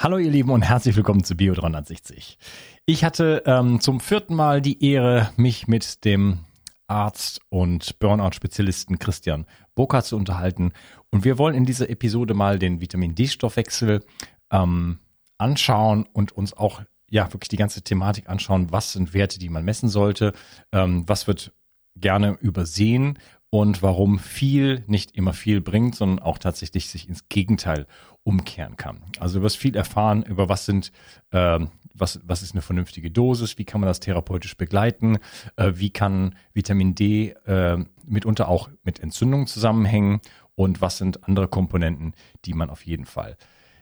[0.00, 2.38] Hallo ihr Lieben und herzlich willkommen zu Bio 360.
[2.86, 6.44] Ich hatte ähm, zum vierten Mal die Ehre, mich mit dem
[6.86, 10.70] Arzt und Burnout-Spezialisten Christian Boka zu unterhalten.
[11.10, 14.04] Und wir wollen in dieser Episode mal den Vitamin D-Stoffwechsel
[14.52, 15.00] ähm,
[15.36, 18.70] anschauen und uns auch ja wirklich die ganze Thematik anschauen.
[18.70, 20.32] Was sind Werte, die man messen sollte?
[20.70, 21.52] Ähm, was wird
[21.96, 23.18] gerne übersehen
[23.50, 27.86] und warum viel nicht immer viel bringt, sondern auch tatsächlich sich ins Gegenteil
[28.22, 29.02] umkehren kann.
[29.18, 30.92] Also du wirst viel erfahren über was sind,
[31.30, 31.60] äh,
[31.94, 35.18] was, was ist eine vernünftige Dosis, wie kann man das therapeutisch begleiten,
[35.56, 40.20] äh, wie kann Vitamin D äh, mitunter auch mit Entzündungen zusammenhängen
[40.54, 43.36] und was sind andere Komponenten, die man auf jeden Fall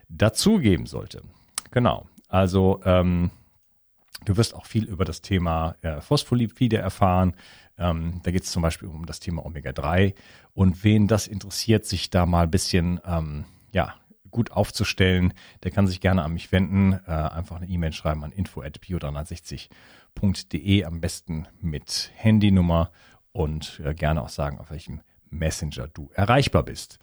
[0.09, 1.23] dazugeben sollte.
[1.73, 2.07] Genau.
[2.29, 3.31] Also ähm,
[4.25, 7.35] du wirst auch viel über das Thema äh, Phospholipide erfahren,
[7.79, 10.15] ähm, da geht es zum Beispiel um das Thema Omega-3.
[10.55, 13.95] Und wen das interessiert, sich da mal ein bisschen ähm, ja,
[14.31, 16.95] gut aufzustellen, der kann sich gerne an mich wenden.
[17.07, 22.91] Äh, einfach eine E-Mail schreiben an info.bio360.de, am besten mit Handynummer
[23.33, 26.99] und äh, gerne auch sagen, auf welchem Messenger du erreichbar bist.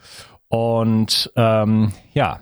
[0.48, 2.40] Und ähm, ja,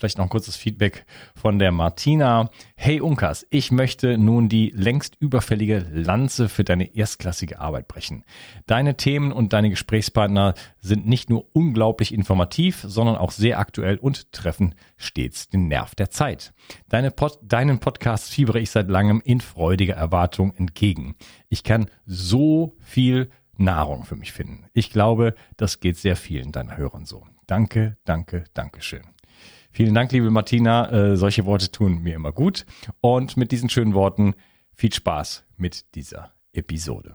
[0.00, 2.48] Vielleicht noch ein kurzes Feedback von der Martina.
[2.74, 8.24] Hey Unkas, ich möchte nun die längst überfällige Lanze für deine erstklassige Arbeit brechen.
[8.66, 14.32] Deine Themen und deine Gesprächspartner sind nicht nur unglaublich informativ, sondern auch sehr aktuell und
[14.32, 16.54] treffen stets den Nerv der Zeit.
[16.88, 21.14] Deine Pod deinen Podcast fiebere ich seit langem in freudiger Erwartung entgegen.
[21.50, 24.64] Ich kann so viel Nahrung für mich finden.
[24.72, 27.26] Ich glaube, das geht sehr vielen deiner Hörern so.
[27.46, 29.02] Danke, danke, danke schön.
[29.72, 30.90] Vielen Dank, liebe Martina.
[30.90, 32.66] Äh, solche Worte tun mir immer gut.
[33.00, 34.34] Und mit diesen schönen Worten
[34.74, 37.12] viel Spaß mit dieser Episode.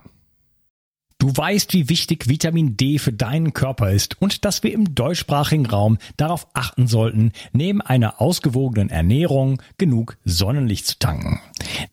[1.17, 5.65] Du weißt, wie wichtig Vitamin D für deinen Körper ist und dass wir im deutschsprachigen
[5.65, 11.39] Raum darauf achten sollten, neben einer ausgewogenen Ernährung genug Sonnenlicht zu tanken.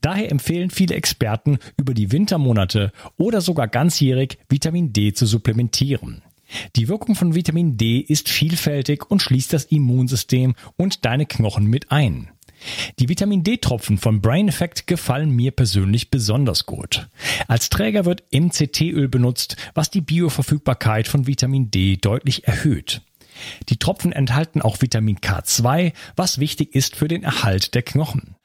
[0.00, 6.22] Daher empfehlen viele Experten, über die Wintermonate oder sogar ganzjährig Vitamin D zu supplementieren.
[6.76, 11.90] Die Wirkung von Vitamin D ist vielfältig und schließt das Immunsystem und deine Knochen mit
[11.90, 12.28] ein.
[12.98, 17.08] Die Vitamin D-Tropfen von Brain Effect gefallen mir persönlich besonders gut.
[17.48, 23.02] Als Träger wird MCT-Öl benutzt, was die Bioverfügbarkeit von Vitamin D deutlich erhöht.
[23.68, 28.36] Die Tropfen enthalten auch Vitamin K2, was wichtig ist für den Erhalt der Knochen.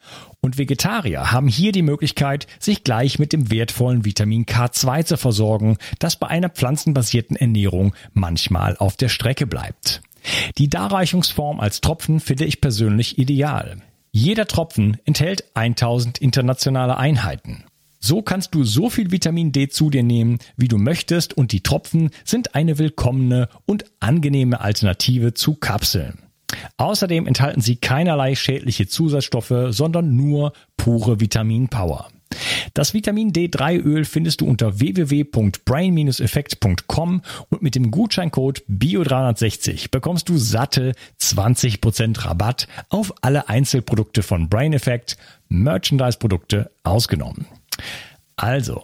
[0.47, 5.77] Und Vegetarier haben hier die Möglichkeit, sich gleich mit dem wertvollen Vitamin K2 zu versorgen,
[5.99, 10.01] das bei einer pflanzenbasierten Ernährung manchmal auf der Strecke bleibt.
[10.57, 13.81] Die Darreichungsform als Tropfen finde ich persönlich ideal.
[14.13, 17.65] Jeder Tropfen enthält 1000 internationale Einheiten.
[17.99, 21.61] So kannst du so viel Vitamin D zu dir nehmen, wie du möchtest und die
[21.61, 26.26] Tropfen sind eine willkommene und angenehme Alternative zu Kapseln.
[26.77, 32.07] Außerdem enthalten sie keinerlei schädliche Zusatzstoffe, sondern nur pure Vitamin-Power.
[32.73, 40.93] Das Vitamin D3-Öl findest du unter www.brain-effekt.com und mit dem Gutscheincode BIO360 bekommst du satte
[41.19, 45.17] 20% Rabatt auf alle Einzelprodukte von Brain Effect,
[45.49, 47.45] Merchandise-Produkte ausgenommen.
[48.35, 48.83] Also,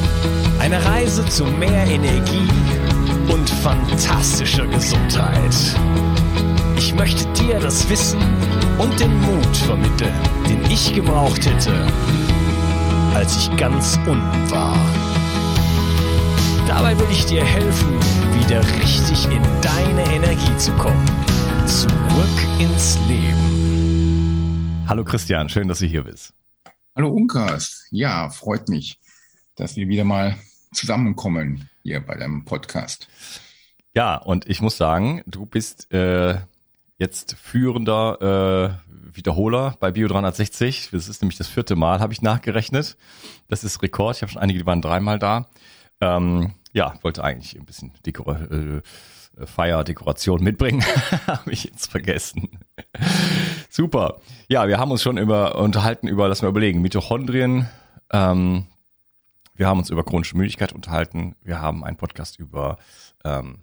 [0.61, 2.47] eine Reise zu mehr Energie
[3.33, 5.55] und fantastischer Gesundheit.
[6.77, 8.19] Ich möchte dir das Wissen
[8.77, 10.13] und den Mut vermitteln,
[10.47, 11.73] den ich gebraucht hätte,
[13.15, 14.77] als ich ganz unten war.
[16.67, 17.97] Dabei will ich dir helfen,
[18.39, 21.07] wieder richtig in deine Energie zu kommen.
[21.65, 24.85] Zurück ins Leben.
[24.87, 26.35] Hallo Christian, schön, dass du hier bist.
[26.95, 27.87] Hallo Unkas.
[27.89, 28.99] Ja, freut mich,
[29.55, 30.37] dass wir wieder mal
[30.73, 33.07] zusammenkommen hier bei deinem Podcast.
[33.93, 36.37] Ja, und ich muss sagen, du bist äh,
[36.97, 40.89] jetzt führender äh, Wiederholer bei Bio 360.
[40.91, 42.97] Das ist nämlich das vierte Mal, habe ich nachgerechnet.
[43.49, 44.15] Das ist Rekord.
[44.15, 45.47] Ich habe schon einige, die waren dreimal da.
[45.99, 48.81] Ähm, ja, wollte eigentlich ein bisschen Dekor äh,
[49.45, 50.83] Feierdekoration mitbringen.
[51.27, 52.59] habe ich jetzt vergessen.
[53.69, 54.21] Super.
[54.47, 57.67] Ja, wir haben uns schon über unterhalten über, lass mal überlegen, Mitochondrien,
[58.11, 58.67] ähm,
[59.53, 61.35] wir haben uns über chronische Müdigkeit unterhalten.
[61.43, 62.77] Wir haben einen Podcast über
[63.23, 63.59] ähm,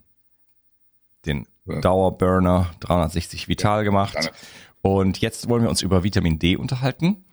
[1.27, 1.81] den ja.
[1.81, 4.31] Dauerburner 360 Vital gemacht.
[4.83, 7.25] Und jetzt wollen wir uns über Vitamin D unterhalten.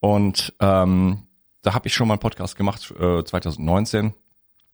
[0.00, 1.24] und ähm,
[1.62, 4.14] da habe ich schon mal einen Podcast gemacht, äh, 2019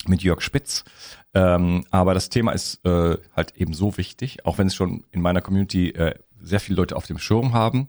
[0.07, 0.85] mit Jörg Spitz.
[1.33, 5.23] Ähm, aber das Thema ist äh, halt eben so wichtig, auch wenn es schon in
[5.23, 7.89] meiner Community äh, sehr viele Leute auf dem Schirm haben.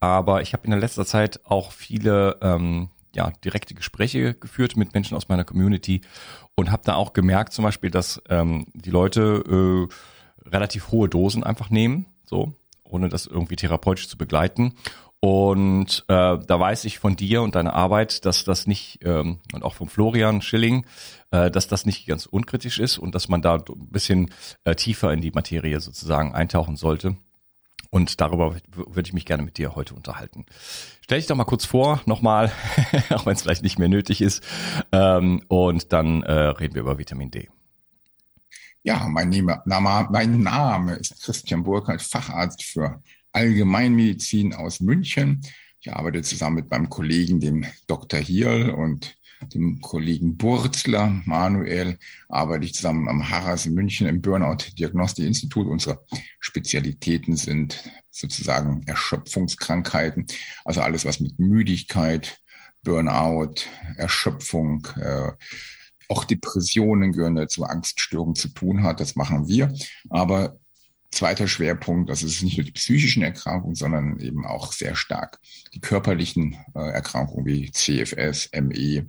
[0.00, 4.94] Aber ich habe in der letzter Zeit auch viele ähm, ja, direkte Gespräche geführt mit
[4.94, 6.00] Menschen aus meiner Community
[6.54, 11.44] und habe da auch gemerkt zum Beispiel, dass ähm, die Leute äh, relativ hohe Dosen
[11.44, 12.54] einfach nehmen, so,
[12.84, 14.74] ohne das irgendwie therapeutisch zu begleiten.
[15.24, 19.62] Und äh, da weiß ich von dir und deiner Arbeit, dass das nicht, ähm, und
[19.62, 20.84] auch von Florian Schilling,
[21.30, 25.12] äh, dass das nicht ganz unkritisch ist und dass man da ein bisschen äh, tiefer
[25.12, 27.16] in die Materie sozusagen eintauchen sollte.
[27.94, 30.46] Und darüber würde ich mich gerne mit dir heute unterhalten.
[31.02, 32.50] Stell dich doch mal kurz vor, nochmal,
[33.10, 34.42] auch wenn es vielleicht nicht mehr nötig ist.
[34.92, 37.50] Ähm, und dann äh, reden wir über Vitamin D.
[38.82, 39.28] Ja, mein
[39.66, 43.02] Name, mein Name ist Christian Burkhardt, Facharzt für
[43.32, 45.42] Allgemeinmedizin aus München.
[45.78, 48.20] Ich arbeite zusammen mit meinem Kollegen, dem Dr.
[48.20, 49.18] Hierl und
[49.54, 51.98] dem Kollegen Burzler, Manuel,
[52.28, 55.66] arbeite ich zusammen am Harras in München im Burnout Diagnostik Institut.
[55.66, 56.04] Unsere
[56.40, 60.26] Spezialitäten sind sozusagen Erschöpfungskrankheiten,
[60.64, 62.40] also alles, was mit Müdigkeit,
[62.82, 63.54] Burnout,
[63.96, 65.32] Erschöpfung, äh,
[66.08, 69.00] auch Depressionen gehören dazu, Angststörungen zu tun hat.
[69.00, 69.72] Das machen wir.
[70.10, 70.58] Aber
[71.12, 75.38] Zweiter Schwerpunkt, das ist nicht nur die psychischen Erkrankungen, sondern eben auch sehr stark
[75.74, 79.06] die körperlichen äh, Erkrankungen wie CFS, ME,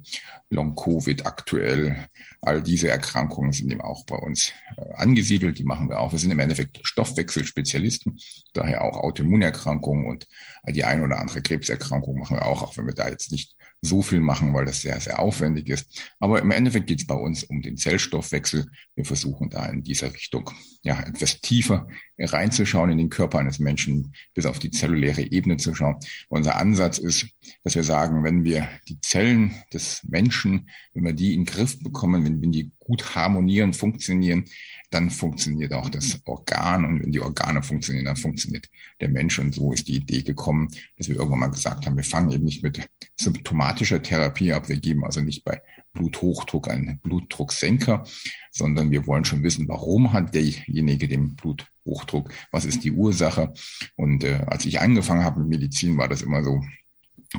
[0.49, 2.09] Long-Covid aktuell.
[2.41, 5.57] All diese Erkrankungen sind eben auch bei uns äh, angesiedelt.
[5.59, 6.11] Die machen wir auch.
[6.11, 8.19] Wir sind im Endeffekt Stoffwechselspezialisten,
[8.51, 10.27] daher auch Autoimmunerkrankungen und
[10.67, 14.01] die eine oder andere Krebserkrankung machen wir auch, auch wenn wir da jetzt nicht so
[14.01, 16.01] viel machen, weil das sehr, sehr aufwendig ist.
[16.19, 18.65] Aber im Endeffekt geht es bei uns um den Zellstoffwechsel.
[18.95, 20.49] Wir versuchen da in dieser Richtung
[20.83, 21.87] ja etwas tiefer
[22.17, 25.97] reinzuschauen in den Körper eines Menschen, bis auf die zelluläre Ebene zu schauen.
[26.29, 27.27] Unser Ansatz ist,
[27.63, 31.77] dass wir sagen, wenn wir die Zellen des Menschen, wenn wir die in den Griff
[31.83, 34.45] bekommen, wenn, wenn die gut harmonieren, funktionieren,
[34.93, 36.85] dann funktioniert auch das Organ.
[36.85, 38.69] Und wenn die Organe funktionieren, dann funktioniert
[39.01, 39.39] der Mensch.
[39.39, 42.43] Und so ist die Idee gekommen, dass wir irgendwann mal gesagt haben, wir fangen eben
[42.43, 42.87] nicht mit
[43.19, 44.69] symptomatischer Therapie ab.
[44.69, 45.61] Wir geben also nicht bei
[45.93, 48.05] Bluthochdruck einen Blutdrucksenker,
[48.51, 53.53] sondern wir wollen schon wissen, warum hat derjenige den Bluthochdruck, was ist die Ursache.
[53.95, 56.61] Und äh, als ich angefangen habe mit Medizin, war das immer so,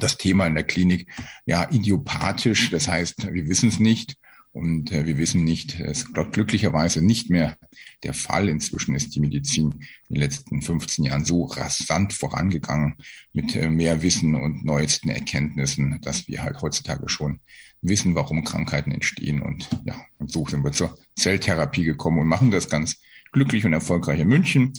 [0.00, 1.08] das Thema in der Klinik,
[1.46, 4.16] ja, idiopathisch, das heißt, wir wissen es nicht.
[4.54, 7.56] Und äh, wir wissen nicht, es ist glücklicherweise nicht mehr
[8.04, 8.48] der Fall.
[8.48, 9.72] Inzwischen ist die Medizin
[10.08, 12.94] in den letzten 15 Jahren so rasant vorangegangen
[13.32, 17.40] mit äh, mehr Wissen und neuesten Erkenntnissen, dass wir halt heutzutage schon
[17.82, 19.42] wissen, warum Krankheiten entstehen.
[19.42, 23.00] Und ja, und so sind wir zur Zelltherapie gekommen und machen das ganz
[23.32, 24.72] glücklich und erfolgreich in München.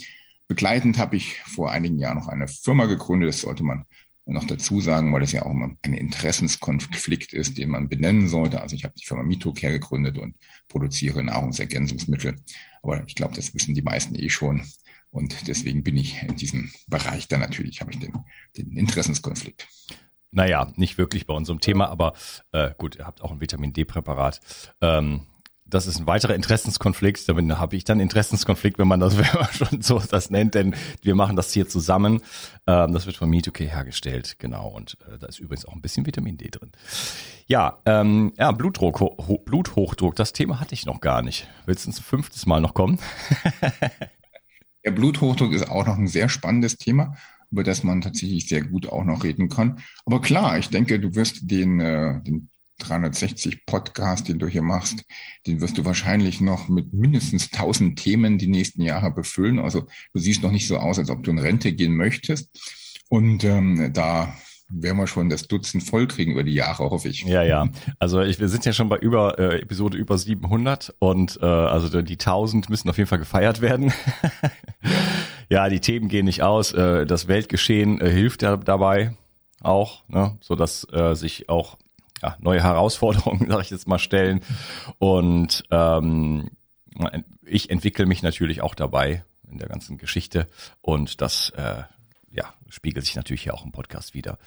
[0.47, 3.27] Begleitend habe ich vor einigen Jahren noch eine Firma gegründet.
[3.27, 3.83] Das sollte man
[4.25, 8.61] noch dazu sagen, weil das ja auch immer ein Interessenskonflikt ist, den man benennen sollte.
[8.61, 10.35] Also ich habe die Firma Mitocare gegründet und
[10.67, 12.35] produziere Nahrungsergänzungsmittel.
[12.81, 14.63] Aber ich glaube, das wissen die meisten eh schon.
[15.11, 18.13] Und deswegen bin ich in diesem Bereich da natürlich, habe ich den,
[18.57, 19.67] den Interessenskonflikt.
[20.31, 22.13] Naja, nicht wirklich bei unserem Thema, aber
[22.51, 24.41] äh, gut, ihr habt auch ein Vitamin D-Präparat.
[24.81, 25.27] Ähm,
[25.67, 27.27] das ist ein weiterer Interessenskonflikt.
[27.27, 30.75] Damit habe ich dann Interessenskonflikt, wenn man das wenn man schon so das nennt, denn
[31.01, 32.21] wir machen das hier zusammen.
[32.67, 34.67] Ähm, das wird von Me2K hergestellt, genau.
[34.67, 36.71] Und äh, da ist übrigens auch ein bisschen Vitamin D drin.
[37.47, 41.47] Ja, ähm, ja, Blutdruck, Ho Bluthochdruck, das Thema hatte ich noch gar nicht.
[41.65, 42.99] Willst du ein fünftes Mal noch kommen?
[44.85, 47.15] Der Bluthochdruck ist auch noch ein sehr spannendes Thema
[47.51, 49.79] über das man tatsächlich sehr gut auch noch reden kann.
[50.05, 55.03] Aber klar, ich denke, du wirst den, äh, den 360 Podcast, den du hier machst,
[55.47, 59.59] den wirst du wahrscheinlich noch mit mindestens 1000 Themen die nächsten Jahre befüllen.
[59.59, 62.49] Also du siehst noch nicht so aus, als ob du in Rente gehen möchtest.
[63.09, 64.35] Und ähm, da
[64.67, 67.23] werden wir schon das Dutzend vollkriegen über die Jahre, hoffe ich.
[67.23, 67.69] Ja, ja.
[67.99, 72.01] Also ich, wir sind ja schon bei über äh, Episode über 700 und äh, also
[72.01, 73.93] die 1000 müssen auf jeden Fall gefeiert werden.
[75.49, 76.73] ja, die Themen gehen nicht aus.
[76.73, 79.15] Äh, das Weltgeschehen äh, hilft ja dabei
[79.61, 81.77] auch, ne, so dass äh, sich auch
[82.25, 84.41] ja, neue Herausforderungen, sage ich jetzt mal, stellen.
[84.97, 86.49] Und ähm,
[87.45, 90.47] ich entwickle mich natürlich auch dabei in der ganzen Geschichte
[90.81, 91.83] und das äh,
[92.31, 94.37] ja, spiegelt sich natürlich hier auch im Podcast wieder.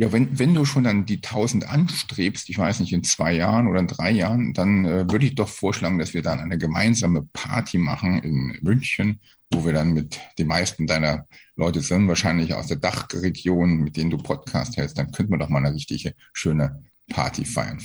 [0.00, 3.66] Ja, wenn, wenn du schon dann die 1000 anstrebst, ich weiß nicht, in zwei Jahren
[3.66, 7.28] oder in drei Jahren, dann äh, würde ich doch vorschlagen, dass wir dann eine gemeinsame
[7.34, 12.68] Party machen in München, wo wir dann mit den meisten deiner Leute sind, wahrscheinlich aus
[12.68, 16.82] der Dachregion, mit denen du Podcast hältst, dann könnte man doch mal eine richtige schöne
[17.10, 17.82] Party feiern,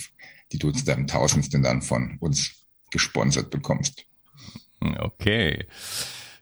[0.54, 4.06] die du zu deinem Tausendsten dann von uns gesponsert bekommst.
[4.80, 5.66] Okay.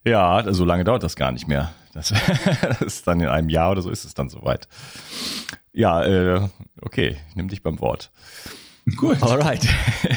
[0.05, 1.73] Ja, so lange dauert das gar nicht mehr.
[1.93, 2.13] Das,
[2.61, 4.67] das ist dann in einem Jahr oder so ist es dann soweit.
[5.71, 6.49] Ja, äh,
[6.81, 8.11] okay, nehme dich beim Wort.
[8.97, 9.21] Gut.
[9.23, 9.67] Alright.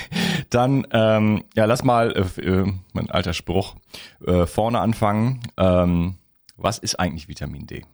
[0.50, 3.76] Dann, ähm, ja, lass mal, äh, äh, mein alter Spruch,
[4.26, 5.40] äh, vorne anfangen.
[5.56, 6.16] Ähm,
[6.56, 7.84] was ist eigentlich Vitamin D?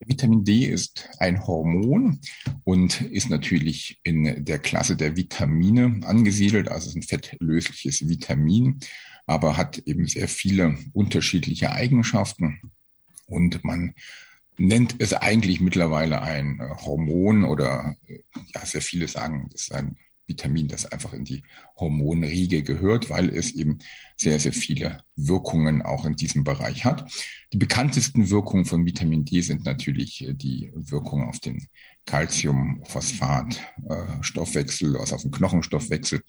[0.00, 2.20] Vitamin D ist ein Hormon
[2.64, 8.80] und ist natürlich in der Klasse der Vitamine angesiedelt, also ist ein fettlösliches Vitamin,
[9.26, 12.72] aber hat eben sehr viele unterschiedliche Eigenschaften.
[13.26, 13.94] Und man
[14.56, 17.96] nennt es eigentlich mittlerweile ein Hormon oder
[18.54, 21.42] ja, sehr viele sagen, das ist ein Vitamin, das einfach in die
[21.76, 23.78] Hormonriege gehört, weil es eben
[24.16, 27.10] sehr, sehr viele Wirkungen auch in diesem Bereich hat.
[27.52, 31.68] Die bekanntesten Wirkungen von Vitamin D sind natürlich die Wirkung auf den
[32.06, 36.22] Calcium, Phosphat, äh, also auf den Knochenstoffwechsel.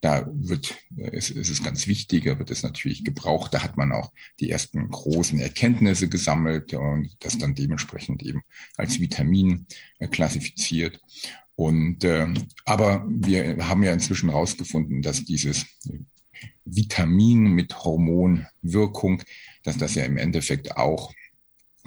[0.00, 3.52] Da wird, äh, ist, es ganz wichtig, da wird es natürlich gebraucht.
[3.52, 8.42] Da hat man auch die ersten großen Erkenntnisse gesammelt und das dann dementsprechend eben
[8.76, 9.66] als Vitamin
[9.98, 11.00] äh, klassifiziert.
[11.56, 12.26] Und äh,
[12.64, 15.66] aber wir haben ja inzwischen herausgefunden, dass dieses
[16.64, 19.22] Vitamin mit Hormonwirkung,
[19.62, 21.12] dass das ja im Endeffekt auch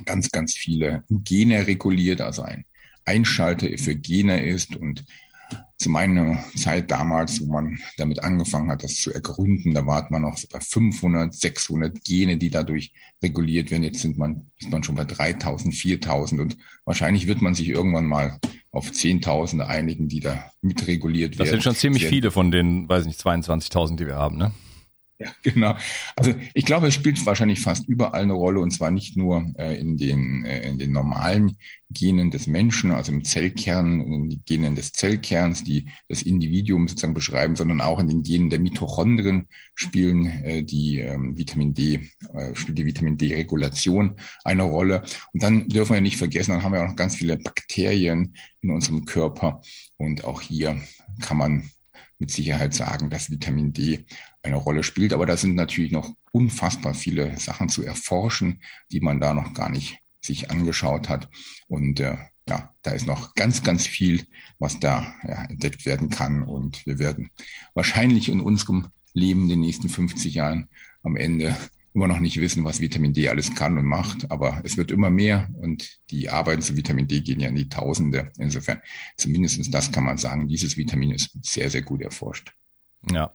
[0.06, 2.66] ganz, ganz viele Gene reguliert, also ein
[3.06, 5.06] Einschalter für Gene ist und
[5.78, 10.24] zu meiner Zeit damals, wo man damit angefangen hat, das zu ergründen, da war man
[10.24, 13.84] noch bei 500, 600 Gene, die dadurch reguliert werden.
[13.84, 18.06] Jetzt sind man, ist man schon bei 3000, 4000 und wahrscheinlich wird man sich irgendwann
[18.06, 18.40] mal
[18.78, 21.40] auf 10.000 einigen, die da mitreguliert werden.
[21.40, 24.52] Das sind schon ziemlich viele von den, weiß nicht, 22.000, die wir haben, ne?
[25.20, 25.76] Ja, genau.
[26.16, 29.76] Also ich glaube, es spielt wahrscheinlich fast überall eine Rolle und zwar nicht nur äh,
[29.80, 31.58] in, den, äh, in den normalen
[31.90, 37.16] Genen des Menschen, also im Zellkern, in den Genen des Zellkerns, die das Individuum sozusagen
[37.16, 42.54] beschreiben, sondern auch in den Genen der Mitochondrien spielen äh, die ähm, Vitamin D, äh,
[42.54, 45.02] spielt die Vitamin D-Regulation eine Rolle.
[45.34, 48.70] Und dann dürfen wir nicht vergessen, dann haben wir auch noch ganz viele Bakterien in
[48.70, 49.62] unserem Körper
[49.98, 50.80] und auch hier
[51.22, 51.72] kann man
[52.20, 54.06] mit Sicherheit sagen, dass Vitamin D
[54.48, 55.14] eine Rolle spielt.
[55.14, 58.62] Aber da sind natürlich noch unfassbar viele Sachen zu erforschen,
[58.92, 61.30] die man da noch gar nicht sich angeschaut hat.
[61.68, 62.18] Und äh,
[62.50, 64.26] ja, da ist noch ganz, ganz viel,
[64.60, 66.44] was da ja, entdeckt werden kann.
[66.44, 67.30] Und wir werden
[67.74, 70.70] wahrscheinlich in unserem Leben in den nächsten 50 Jahren
[71.04, 71.56] am Ende
[71.94, 75.10] immer noch nicht wissen, was Vitamin D alles kann und macht, aber es wird immer
[75.10, 78.32] mehr und die Arbeiten zu Vitamin D gehen ja in die Tausende.
[78.38, 78.82] Insofern,
[79.18, 82.54] zumindest das kann man sagen, dieses Vitamin ist sehr, sehr gut erforscht.
[83.12, 83.32] Ja.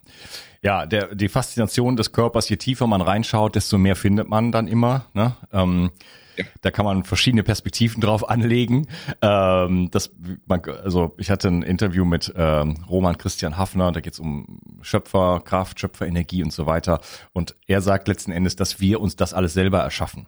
[0.63, 4.69] Ja, der, die Faszination des Körpers, je tiefer man reinschaut, desto mehr findet man dann
[4.69, 5.07] immer.
[5.13, 5.35] Ne?
[5.53, 5.91] Ähm,
[6.37, 6.45] ja.
[6.61, 8.87] Da kann man verschiedene Perspektiven drauf anlegen.
[9.21, 10.13] Ähm, das,
[10.47, 14.61] man, also ich hatte ein Interview mit ähm, Roman Christian Hafner, da geht es um
[14.83, 17.01] Schöpferkraft, Schöpferenergie und so weiter.
[17.33, 20.27] Und er sagt letzten Endes, dass wir uns das alles selber erschaffen.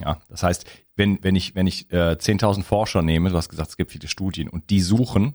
[0.00, 0.64] Ja, das heißt,
[0.96, 4.08] wenn, wenn ich, wenn ich äh, 10.000 Forscher nehme, du hast gesagt, es gibt viele
[4.08, 5.34] Studien und die suchen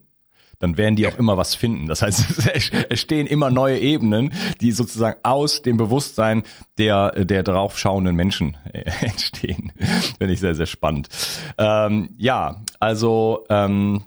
[0.59, 1.87] dann werden die auch immer was finden.
[1.87, 2.47] Das heißt,
[2.89, 6.43] es stehen immer neue Ebenen, die sozusagen aus dem Bewusstsein
[6.77, 9.71] der, der draufschauenden Menschen äh, entstehen.
[10.17, 11.09] Finde ich sehr, sehr spannend.
[11.57, 14.03] Ähm, ja, also ähm,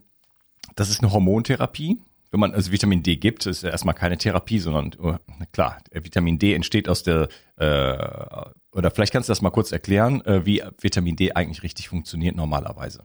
[0.76, 1.98] das ist eine Hormontherapie.
[2.30, 5.16] Wenn man also Vitamin D gibt, ist ja erstmal keine Therapie, sondern oh,
[5.52, 7.96] klar, Vitamin D entsteht aus der äh,
[8.72, 12.36] oder vielleicht kannst du das mal kurz erklären, äh, wie Vitamin D eigentlich richtig funktioniert
[12.36, 13.04] normalerweise.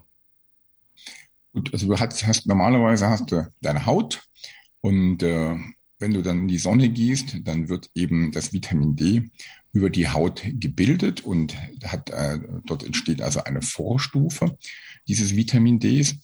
[1.54, 4.24] Gut, also du hast, hast normalerweise hast du deine Haut
[4.82, 5.56] und äh,
[6.00, 9.30] wenn du dann in die Sonne gehst, dann wird eben das Vitamin D
[9.72, 14.58] über die Haut gebildet und hat, äh, dort entsteht also eine Vorstufe
[15.08, 16.16] dieses Vitamin Ds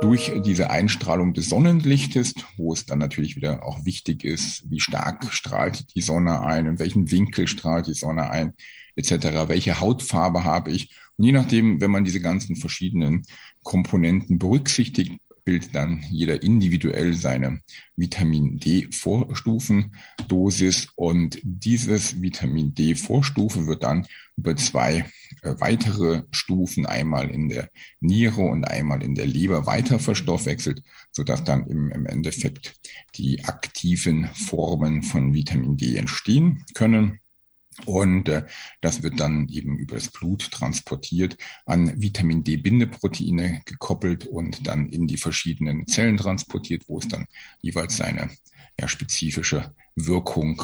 [0.00, 5.32] durch diese Einstrahlung des Sonnenlichtes, wo es dann natürlich wieder auch wichtig ist, wie stark
[5.32, 8.54] strahlt die Sonne ein, in welchen Winkel strahlt die Sonne ein,
[8.96, 10.94] etc., welche Hautfarbe habe ich.
[11.18, 13.24] Je nachdem, wenn man diese ganzen verschiedenen
[13.64, 17.62] Komponenten berücksichtigt, bildet dann jeder individuell seine
[17.96, 24.06] Vitamin D-Vorstufendosis und dieses Vitamin D-Vorstufe wird dann
[24.36, 25.06] über zwei
[25.40, 27.70] äh, weitere Stufen, einmal in der
[28.00, 30.82] Niere und einmal in der Leber weiter verstoffwechselt,
[31.12, 32.74] sodass dann im, im Endeffekt
[33.14, 37.20] die aktiven Formen von Vitamin D entstehen können.
[37.86, 38.44] Und äh,
[38.80, 45.06] das wird dann eben über das Blut transportiert, an Vitamin D-Bindeproteine gekoppelt und dann in
[45.06, 47.26] die verschiedenen Zellen transportiert, wo es dann
[47.60, 48.30] jeweils seine
[48.78, 50.62] ja, spezifische Wirkung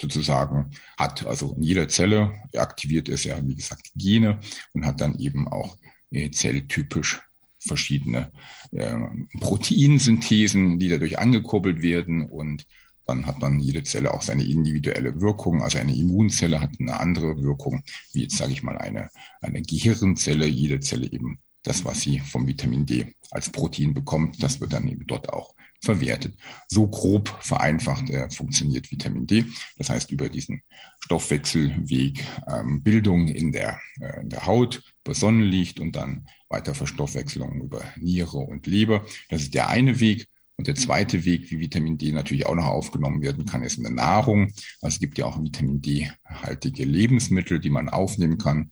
[0.00, 1.26] sozusagen hat.
[1.26, 4.40] Also in jeder Zelle aktiviert es ja, wie gesagt, Gene
[4.72, 5.76] und hat dann eben auch
[6.10, 7.20] äh, zelltypisch
[7.58, 8.30] verschiedene
[8.70, 8.96] äh,
[9.40, 12.66] Proteinsynthesen, die dadurch angekurbelt werden und
[13.08, 15.62] dann hat dann jede Zelle auch seine individuelle Wirkung.
[15.62, 19.08] Also eine Immunzelle hat eine andere Wirkung, wie jetzt sage ich mal eine,
[19.40, 20.46] eine Gehirnzelle.
[20.46, 24.88] Jede Zelle eben das, was sie vom Vitamin D als Protein bekommt, das wird dann
[24.88, 26.36] eben dort auch verwertet.
[26.68, 29.44] So grob vereinfacht äh, funktioniert Vitamin D.
[29.76, 30.62] Das heißt, über diesen
[31.00, 37.62] Stoffwechselweg ähm, Bildung in der, äh, in der Haut, über Sonnenlicht und dann weiter Verstoffwechselung
[37.62, 39.06] über Niere und Leber.
[39.30, 40.28] Das ist der eine Weg.
[40.58, 43.84] Und der zweite Weg, wie Vitamin D natürlich auch noch aufgenommen werden kann, ist in
[43.84, 44.52] der Nahrung.
[44.82, 48.68] Also es gibt ja auch Vitamin D-haltige Lebensmittel, die man aufnehmen kann.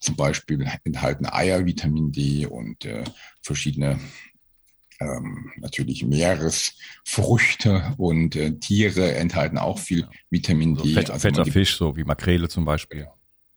[0.00, 3.04] Zum Beispiel enthalten Eier Vitamin D und äh,
[3.40, 4.00] verschiedene
[5.00, 10.88] ähm, natürlich Meeresfrüchte und äh, Tiere enthalten auch viel Vitamin D.
[10.88, 13.06] So fett, also fetter Fisch, so wie Makrele zum Beispiel.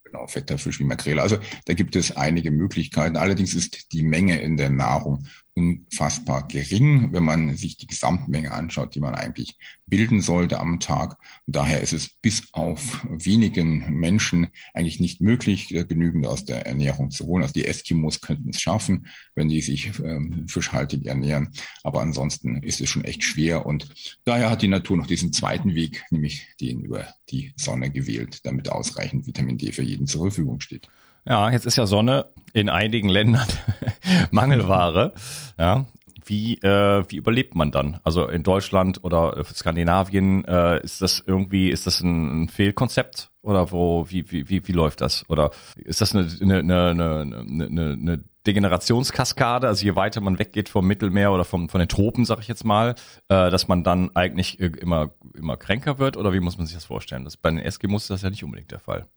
[0.03, 1.21] Genau, fetter Fisch wie Makrele.
[1.21, 3.17] Also da gibt es einige Möglichkeiten.
[3.17, 5.25] Allerdings ist die Menge in der Nahrung
[5.61, 11.17] unfassbar gering, wenn man sich die Gesamtmenge anschaut, die man eigentlich bilden sollte am Tag.
[11.45, 16.65] Und daher ist es bis auf wenigen Menschen eigentlich nicht möglich, äh, genügend aus der
[16.65, 17.43] Ernährung zu holen.
[17.43, 21.49] Also die Eskimos könnten es schaffen, wenn die sich ähm, fischhaltig ernähren.
[21.83, 23.65] Aber ansonsten ist es schon echt schwer.
[23.65, 23.89] Und
[24.23, 28.69] daher hat die Natur noch diesen zweiten Weg, nämlich den über die Sonne gewählt, damit
[28.69, 30.87] ausreichend Vitamin D für jeden zur Verfügung steht.
[31.25, 33.47] Ja, jetzt ist ja Sonne in einigen Ländern
[34.31, 35.13] Mangelware.
[35.57, 35.85] Ja,
[36.25, 37.99] wie, äh, wie überlebt man dann?
[38.03, 44.05] Also in Deutschland oder Skandinavien äh, ist das irgendwie, ist das ein, Fehlkonzept oder wo,
[44.09, 45.27] wie, wie, wie, wie läuft das?
[45.29, 50.87] Oder ist das eine, eine, eine, eine, eine Degenerationskaskade, also je weiter man weggeht vom
[50.87, 52.95] Mittelmeer oder vom, von den Tropen, sag ich jetzt mal,
[53.27, 56.85] äh, dass man dann eigentlich immer, immer kränker wird oder wie muss man sich das
[56.85, 57.23] vorstellen?
[57.23, 59.07] Das, bei den Eskimos ist das ja nicht unbedingt der Fall.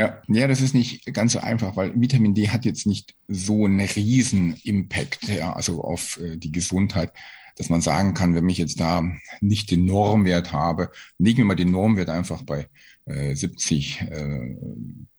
[0.00, 3.66] Ja, ja, das ist nicht ganz so einfach, weil Vitamin D hat jetzt nicht so
[3.66, 7.12] einen riesen Impact, ja, also auf äh, die Gesundheit,
[7.56, 9.04] dass man sagen kann, wenn ich jetzt da
[9.42, 12.66] nicht den Normwert habe, legen wir mal den Normwert einfach bei
[13.04, 14.56] äh, 70 äh,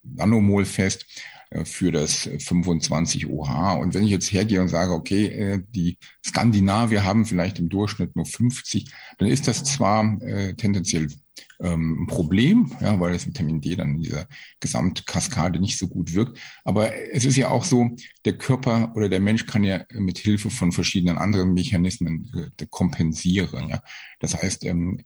[0.02, 1.06] Nanomol fest
[1.52, 3.78] äh, für das 25 OH.
[3.80, 8.16] Und wenn ich jetzt hergehe und sage, okay, äh, die Skandinavier haben vielleicht im Durchschnitt
[8.16, 11.08] nur 50, dann ist das zwar äh, tendenziell
[11.62, 14.28] ähm, ein Problem, ja, weil das Vitamin D dann in dieser
[14.60, 16.40] Gesamtkaskade nicht so gut wirkt.
[16.64, 17.90] Aber es ist ja auch so,
[18.26, 23.70] der Körper oder der Mensch kann ja mit Hilfe von verschiedenen anderen Mechanismen äh, kompensieren.
[23.70, 23.82] Ja.
[24.20, 25.04] Das heißt, ähm,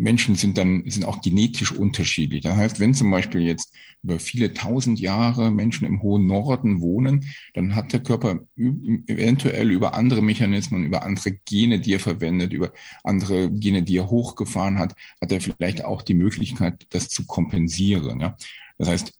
[0.00, 2.40] Menschen sind dann sind auch genetisch unterschiedlich.
[2.40, 7.26] Das heißt, wenn zum Beispiel jetzt über viele tausend Jahre Menschen im hohen Norden wohnen,
[7.52, 12.72] dann hat der Körper eventuell über andere Mechanismen, über andere Gene, die er verwendet, über
[13.04, 18.20] andere Gene, die er hochgefahren hat, hat er vielleicht auch die Möglichkeit, das zu kompensieren.
[18.20, 18.36] Ja?
[18.78, 19.12] Das heißt,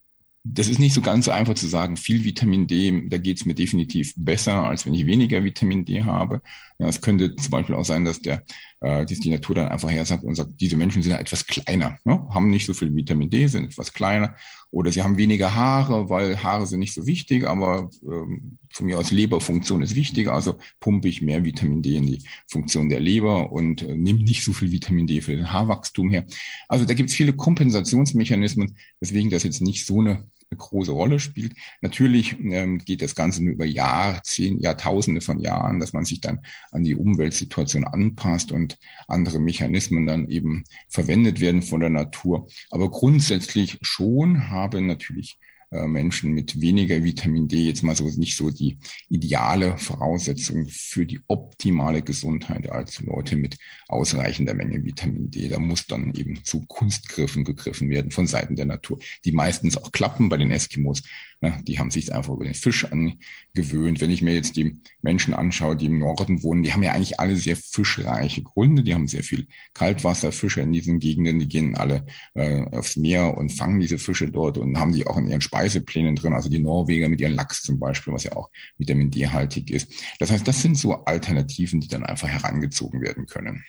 [0.44, 3.44] das ist nicht so ganz so einfach zu sagen, viel Vitamin D, da geht es
[3.44, 6.40] mir definitiv besser, als wenn ich weniger Vitamin D habe.
[6.80, 8.42] Ja, es könnte zum Beispiel auch sein, dass der,
[8.80, 11.98] äh, dass die Natur dann einfach her sagt und sagt, diese Menschen sind etwas kleiner,
[12.04, 12.26] ne?
[12.30, 14.34] haben nicht so viel Vitamin D, sind etwas kleiner.
[14.70, 18.98] Oder sie haben weniger Haare, weil Haare sind nicht so wichtig, aber ähm, von mir
[18.98, 23.52] aus Leberfunktion ist wichtiger, also pumpe ich mehr Vitamin D in die Funktion der Leber
[23.52, 26.24] und äh, nehme nicht so viel Vitamin D für den Haarwachstum her.
[26.66, 31.20] Also da gibt es viele Kompensationsmechanismen, weswegen das jetzt nicht so eine eine große Rolle
[31.20, 31.54] spielt.
[31.80, 36.20] Natürlich ähm, geht das Ganze nur über Jahre, zehn, Jahrtausende von Jahren, dass man sich
[36.20, 36.40] dann
[36.72, 42.48] an die Umweltsituation anpasst und andere Mechanismen dann eben verwendet werden von der Natur.
[42.70, 45.38] Aber grundsätzlich schon haben natürlich
[45.70, 48.78] Menschen mit weniger Vitamin D jetzt mal so nicht so die
[49.08, 53.56] ideale Voraussetzung für die optimale Gesundheit als Leute mit
[53.86, 55.48] ausreichender Menge Vitamin D.
[55.48, 59.92] Da muss dann eben zu Kunstgriffen gegriffen werden von Seiten der Natur, die meistens auch
[59.92, 61.02] klappen bei den Eskimos.
[61.42, 64.02] Ja, die haben sich einfach über den Fisch angewöhnt.
[64.02, 67.18] Wenn ich mir jetzt die Menschen anschaue, die im Norden wohnen, die haben ja eigentlich
[67.18, 68.82] alle sehr fischreiche Gründe.
[68.82, 71.38] Die haben sehr viel Kaltwasserfische in diesen Gegenden.
[71.38, 75.16] Die gehen alle äh, aufs Meer und fangen diese Fische dort und haben die auch
[75.16, 76.34] in ihren Speiseplänen drin.
[76.34, 79.90] Also die Norweger mit ihren Lachs zum Beispiel, was ja auch Vitamin D-haltig ist.
[80.18, 83.64] Das heißt, das sind so Alternativen, die dann einfach herangezogen werden können.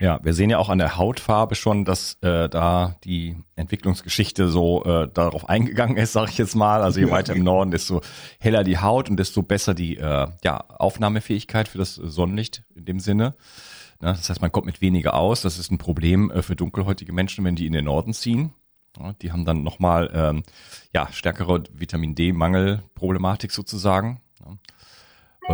[0.00, 4.82] Ja, wir sehen ja auch an der Hautfarbe schon, dass äh, da die Entwicklungsgeschichte so
[4.84, 6.82] äh, darauf eingegangen ist, sage ich jetzt mal.
[6.82, 8.00] Also je weiter im Norden, desto
[8.38, 12.98] heller die Haut und desto besser die äh, ja, Aufnahmefähigkeit für das Sonnenlicht in dem
[12.98, 13.34] Sinne.
[14.00, 15.42] Ja, das heißt, man kommt mit weniger aus.
[15.42, 18.54] Das ist ein Problem äh, für dunkelhäutige Menschen, wenn die in den Norden ziehen.
[18.98, 20.44] Ja, die haben dann nochmal ähm,
[20.94, 24.22] ja, stärkere Vitamin D-Mangelproblematik sozusagen.
[24.40, 24.56] Ja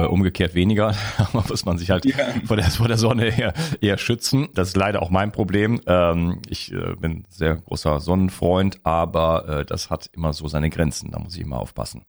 [0.05, 0.95] umgekehrt weniger.
[1.17, 2.17] Da muss man sich halt ja.
[2.45, 4.49] vor, der, vor der Sonne eher, eher schützen.
[4.55, 5.81] Das ist leider auch mein Problem.
[5.87, 11.11] Ähm, ich äh, bin sehr großer Sonnenfreund, aber äh, das hat immer so seine Grenzen.
[11.11, 12.05] Da muss ich immer aufpassen.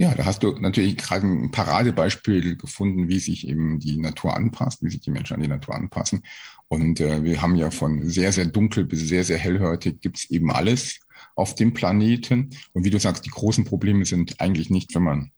[0.00, 4.80] Ja, da hast du natürlich gerade ein Paradebeispiel gefunden, wie sich eben die Natur anpasst,
[4.82, 6.22] wie sich die Menschen an die Natur anpassen.
[6.68, 10.52] Und äh, wir haben ja von sehr, sehr dunkel bis sehr, sehr hellhörtig gibt's eben
[10.52, 11.00] alles
[11.34, 12.50] auf dem Planeten.
[12.72, 15.32] Und wie du sagst, die großen Probleme sind eigentlich nicht, wenn man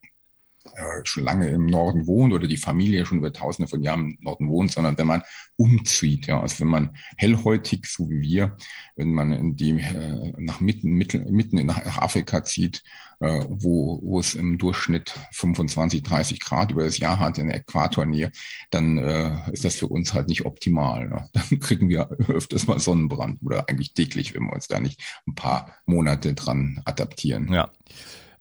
[1.03, 4.49] schon lange im Norden wohnt oder die Familie schon über tausende von Jahren im Norden
[4.49, 5.23] wohnt, sondern wenn man
[5.55, 8.57] umzieht, ja, also wenn man hellhäutig, so wie wir,
[8.95, 12.83] wenn man in die, äh, nach mitten, mitten, mitten nach Afrika zieht,
[13.19, 17.57] äh, wo, wo es im Durchschnitt 25, 30 Grad über das Jahr hat in der
[17.57, 18.31] Äquatornähe,
[18.71, 21.07] dann äh, ist das für uns halt nicht optimal.
[21.07, 21.29] Ne?
[21.33, 25.35] Dann kriegen wir öfters mal Sonnenbrand oder eigentlich täglich, wenn wir uns da nicht ein
[25.35, 27.51] paar Monate dran adaptieren.
[27.53, 27.71] Ja.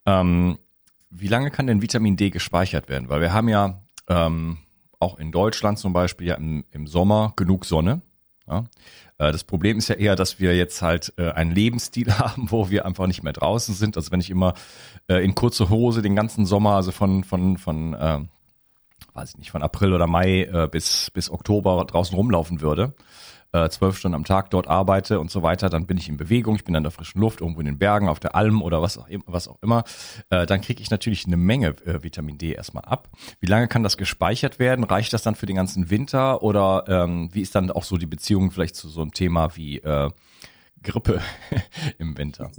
[0.07, 0.59] Ähm
[1.11, 3.09] wie lange kann denn Vitamin D gespeichert werden?
[3.09, 4.59] Weil wir haben ja ähm,
[4.99, 8.01] auch in Deutschland zum Beispiel ja im, im Sommer genug Sonne.
[8.47, 8.65] Ja?
[9.19, 12.71] Äh, das Problem ist ja eher, dass wir jetzt halt äh, einen Lebensstil haben, wo
[12.71, 13.97] wir einfach nicht mehr draußen sind.
[13.97, 14.55] Also wenn ich immer
[15.09, 18.21] äh, in kurze Hose den ganzen Sommer, also von von von äh,
[19.15, 22.95] weiß ich nicht, von April oder Mai äh, bis bis Oktober draußen rumlaufen würde,
[23.53, 26.57] äh, zwölf Stunden am Tag dort arbeite und so weiter, dann bin ich in Bewegung,
[26.57, 28.99] ich bin an der frischen Luft, irgendwo in den Bergen, auf der Alm oder was
[28.99, 29.85] auch, was auch immer,
[30.31, 33.09] äh, dann kriege ich natürlich eine Menge äh, Vitamin D erstmal ab.
[33.41, 34.85] Wie lange kann das gespeichert werden?
[34.85, 38.07] Reicht das dann für den ganzen Winter oder ähm, wie ist dann auch so die
[38.07, 40.11] Beziehung vielleicht zu so einem Thema wie äh,
[40.83, 41.21] Grippe
[41.99, 42.51] im Winter?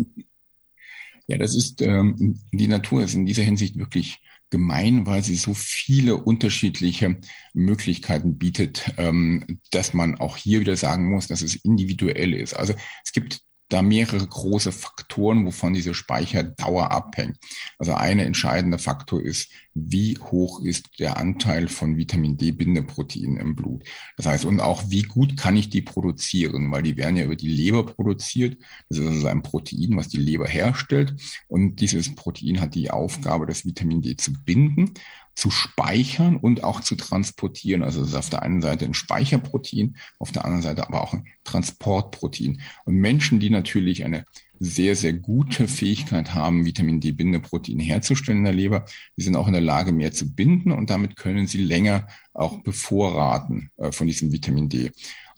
[1.27, 4.19] Ja, das ist, ähm, die Natur ist in dieser Hinsicht wirklich
[4.51, 7.17] gemein, weil sie so viele unterschiedliche
[7.53, 12.53] Möglichkeiten bietet, ähm, dass man auch hier wieder sagen muss, dass es individuell ist.
[12.53, 17.37] Also es gibt da mehrere große Faktoren, wovon diese Speicherdauer abhängt.
[17.77, 23.83] Also ein entscheidender Faktor ist, wie hoch ist der Anteil von Vitamin D-Bindeproteinen im Blut.
[24.17, 27.37] Das heißt, und auch wie gut kann ich die produzieren, weil die werden ja über
[27.37, 28.57] die Leber produziert.
[28.89, 31.15] Das ist also ein Protein, was die Leber herstellt.
[31.47, 34.93] Und dieses Protein hat die Aufgabe, das Vitamin D zu binden
[35.41, 37.81] zu speichern und auch zu transportieren.
[37.81, 41.13] Also es ist auf der einen Seite ein Speicherprotein, auf der anderen Seite aber auch
[41.13, 42.61] ein Transportprotein.
[42.85, 44.25] Und Menschen, die natürlich eine
[44.59, 48.85] sehr, sehr gute Fähigkeit haben, Vitamin D-Bindeproteine herzustellen in der Leber.
[49.17, 52.61] Die sind auch in der Lage, mehr zu binden und damit können sie länger auch
[52.61, 54.91] bevorraten äh, von diesem Vitamin D.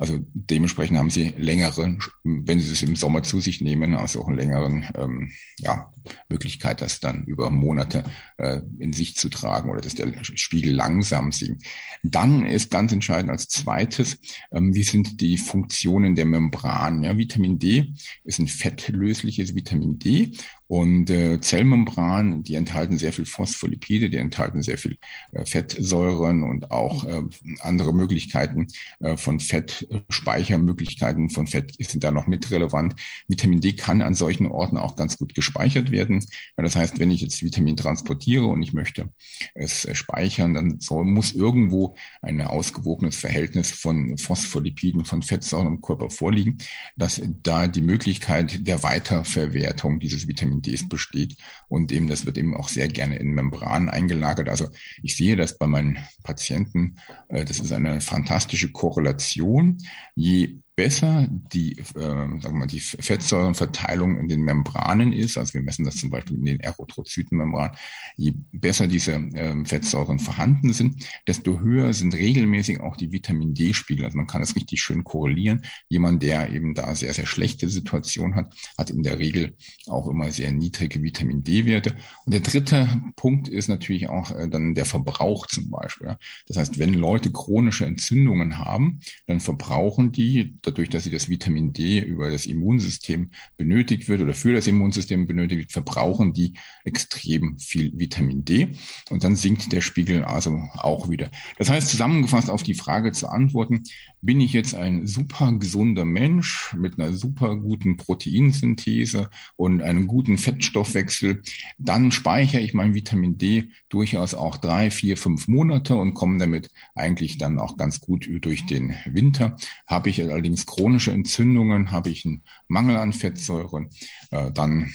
[0.04, 4.28] Also dementsprechend haben sie längeren, wenn sie es im Sommer zu sich nehmen, also auch
[4.28, 5.94] einen längeren ähm, ja,
[6.28, 8.04] Möglichkeit, das dann über Monate
[8.36, 11.64] äh, in sich zu tragen oder dass der Spiegel langsam sinkt.
[12.04, 14.18] Dann ist ganz entscheidend als zweites,
[14.52, 17.04] ähm, wie sind die Funktionen der Membran.
[17.04, 17.94] Ja, Vitamin D
[18.26, 20.34] ist ein fettlösliches Vitamin D
[20.74, 24.98] und äh, Zellmembran, die enthalten sehr viel Phospholipide, die enthalten sehr viel
[25.32, 27.22] äh, Fettsäuren und auch äh,
[27.60, 28.66] andere Möglichkeiten
[29.00, 32.96] äh, von Fettspeichermöglichkeiten von Fett sind da noch mit relevant.
[33.28, 36.26] Vitamin D kann an solchen Orten auch ganz gut gespeichert werden.
[36.58, 39.12] Das heißt, wenn ich jetzt Vitamin transportiere und ich möchte
[39.54, 45.82] es äh, speichern, dann soll, muss irgendwo ein ausgewogenes Verhältnis von Phospholipiden, von Fettsäuren im
[45.82, 46.58] Körper vorliegen,
[46.96, 51.38] dass da die Möglichkeit der Weiterverwertung dieses Vitamin Ds besteht.
[51.68, 54.50] Und eben, das wird eben auch sehr gerne in Membranen eingelagert.
[54.50, 54.70] Also
[55.04, 56.96] ich sehe das bei meinen Patienten.
[57.28, 59.78] Äh, das ist eine fantastische Korrelation.
[60.16, 65.62] Je besser die, äh, sagen wir mal, die Fettsäurenverteilung in den Membranen ist, also wir
[65.62, 67.78] messen das zum Beispiel in den Erythrozytenmembranen,
[68.18, 74.06] je besser diese äh, Fettsäuren vorhanden sind, desto höher sind regelmäßig auch die Vitamin D-Spiegel.
[74.06, 75.64] Also man kann das richtig schön korrelieren.
[75.90, 79.56] Jemand, der eben da sehr, sehr schlechte Situation hat, hat in der Regel
[79.88, 81.96] auch immer sehr niedrige Vitamin D-Werte.
[82.26, 86.08] Und der dritte Punkt ist natürlich auch äh, dann der Verbrauch zum Beispiel.
[86.08, 86.18] Ja.
[86.48, 91.74] Das heißt, wenn Leute chronische Entzündungen haben, dann verbrauchen die dadurch, dass sie das Vitamin
[91.74, 97.60] D über das Immunsystem benötigt wird oder für das Immunsystem benötigt wird, verbrauchen die extrem
[97.60, 98.70] viel Vitamin D
[99.10, 101.30] und dann sinkt der Spiegel also auch wieder.
[101.58, 103.84] Das heißt, zusammengefasst auf die Frage zu antworten,
[104.22, 110.38] bin ich jetzt ein super gesunder Mensch mit einer super guten Proteinsynthese und einem guten
[110.38, 111.42] Fettstoffwechsel,
[111.78, 116.70] dann speichere ich mein Vitamin D durchaus auch drei, vier, fünf Monate und komme damit
[116.96, 119.58] eigentlich dann auch ganz gut durch den Winter.
[119.88, 123.90] Habe ich allerdings chronische Entzündungen, habe ich einen Mangel an Fettsäuren,
[124.32, 124.94] äh, dann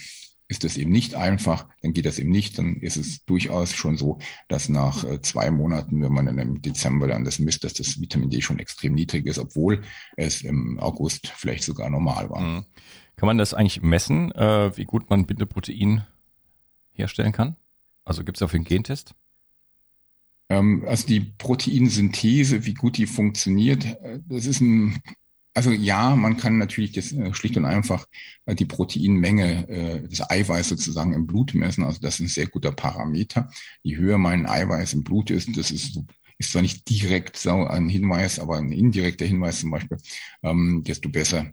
[0.49, 3.99] ist es eben nicht einfach, dann geht das eben nicht, dann ist es durchaus schon
[3.99, 4.19] so,
[4.49, 8.01] dass nach äh, zwei Monaten, wenn man dann im Dezember dann das misst, dass das
[8.01, 9.83] Vitamin D schon extrem niedrig ist, obwohl
[10.17, 12.41] es im August vielleicht sogar normal war.
[12.41, 12.65] Mhm.
[13.17, 16.07] Kann man das eigentlich messen, äh, wie gut man Bindeprotein
[16.93, 17.57] herstellen kann?
[18.05, 19.15] Also gibt es dafür einen Gentest?
[20.49, 24.99] Ähm, also die Proteinsynthese, wie gut die funktioniert, äh, das ist ein
[25.59, 28.07] also ja, man kann natürlich das äh, schlicht und einfach
[28.47, 31.83] äh, die Proteinmenge, äh, das Eiweiß sozusagen im Blut messen.
[31.83, 33.51] Also das ist ein sehr guter Parameter.
[33.83, 35.99] Je höher mein Eiweiß im Blut ist, das ist
[36.41, 39.99] ist zwar nicht direkt so ein Hinweis, aber ein indirekter Hinweis zum Beispiel,
[40.45, 41.51] ähm, desto besser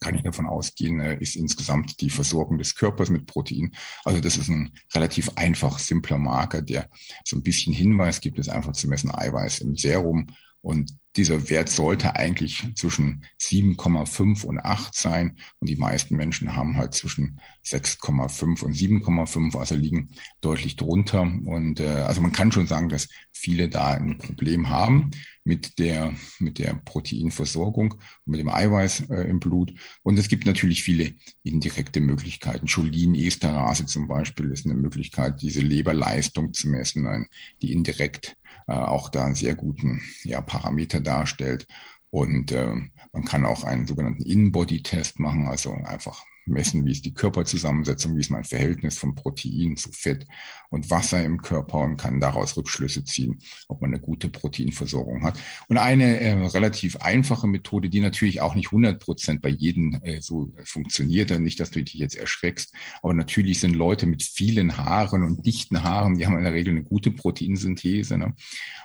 [0.00, 3.72] kann ich davon ausgehen, ist insgesamt die Versorgung des Körpers mit Protein.
[4.02, 6.88] Also das ist ein relativ einfach simpler Marker, der
[7.26, 10.28] so ein bisschen Hinweis gibt, es einfach zu messen Eiweiß im Serum
[10.62, 15.36] und dieser Wert sollte eigentlich zwischen 7,5 und 8 sein.
[15.58, 21.22] Und die meisten Menschen haben halt zwischen 6,5 und 7,5, also liegen deutlich drunter.
[21.22, 25.10] Und äh, also man kann schon sagen, dass viele da ein Problem haben
[25.42, 27.94] mit der, mit der Proteinversorgung
[28.24, 29.74] mit dem Eiweiß äh, im Blut.
[30.02, 32.68] Und es gibt natürlich viele indirekte Möglichkeiten.
[32.68, 37.26] Cholin-Esterase zum Beispiel ist eine Möglichkeit, diese Leberleistung zu messen,
[37.62, 38.36] die indirekt
[38.74, 41.66] auch da einen sehr guten ja, Parameter darstellt.
[42.10, 42.74] Und äh,
[43.12, 48.20] man kann auch einen sogenannten In-Body-Test machen, also einfach messen, wie ist die Körperzusammensetzung, wie
[48.20, 50.26] ist mein Verhältnis von Protein zu Fett
[50.70, 55.38] und Wasser im Körper und kann daraus Rückschlüsse ziehen, ob man eine gute Proteinversorgung hat.
[55.68, 60.20] Und eine äh, relativ einfache Methode, die natürlich auch nicht 100 Prozent bei jedem äh,
[60.20, 65.22] so funktioniert, nicht, dass du dich jetzt erschreckst, aber natürlich sind Leute mit vielen Haaren
[65.22, 68.18] und dichten Haaren, die haben in der Regel eine gute Proteinsynthese.
[68.18, 68.34] Ne?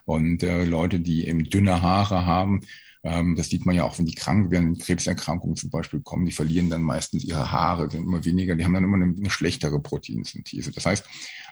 [0.05, 2.61] Und äh, Leute, die eben dünne Haare haben,
[3.05, 6.71] das sieht man ja auch, wenn die krank werden, Krebserkrankungen zum Beispiel kommen, die verlieren
[6.71, 10.71] dann meistens ihre Haare, sind immer weniger, die haben dann immer eine, eine schlechtere Proteinsynthese.
[10.71, 11.05] Das heißt,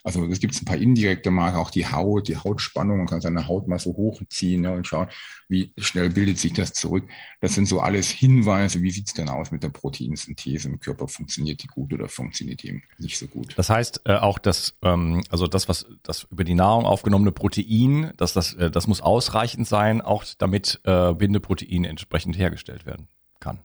[0.03, 3.47] also es gibt ein paar indirekte Marker, auch die Haut, die Hautspannung, man kann seine
[3.47, 5.07] Haut mal so hochziehen ja, und schauen,
[5.47, 7.07] wie schnell bildet sich das zurück.
[7.39, 11.63] Das sind so alles Hinweise, wie sieht's denn aus mit der Proteinsynthese im Körper, funktioniert
[11.63, 13.53] die gut oder funktioniert die nicht so gut.
[13.55, 18.11] Das heißt äh, auch, dass ähm, also das, was das über die Nahrung aufgenommene Protein,
[18.17, 23.07] dass das, äh, das muss ausreichend sein, auch damit äh, Bindeprotein entsprechend hergestellt werden
[23.39, 23.59] kann.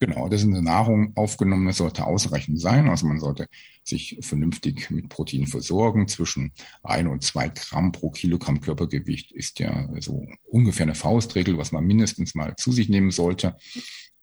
[0.00, 2.88] Genau, das ist eine Nahrung aufgenommen, das sollte ausreichend sein.
[2.88, 3.48] Also man sollte
[3.88, 6.08] sich vernünftig mit Protein versorgen.
[6.08, 11.72] Zwischen ein und zwei Gramm pro Kilogramm Körpergewicht ist ja so ungefähr eine Faustregel, was
[11.72, 13.56] man mindestens mal zu sich nehmen sollte.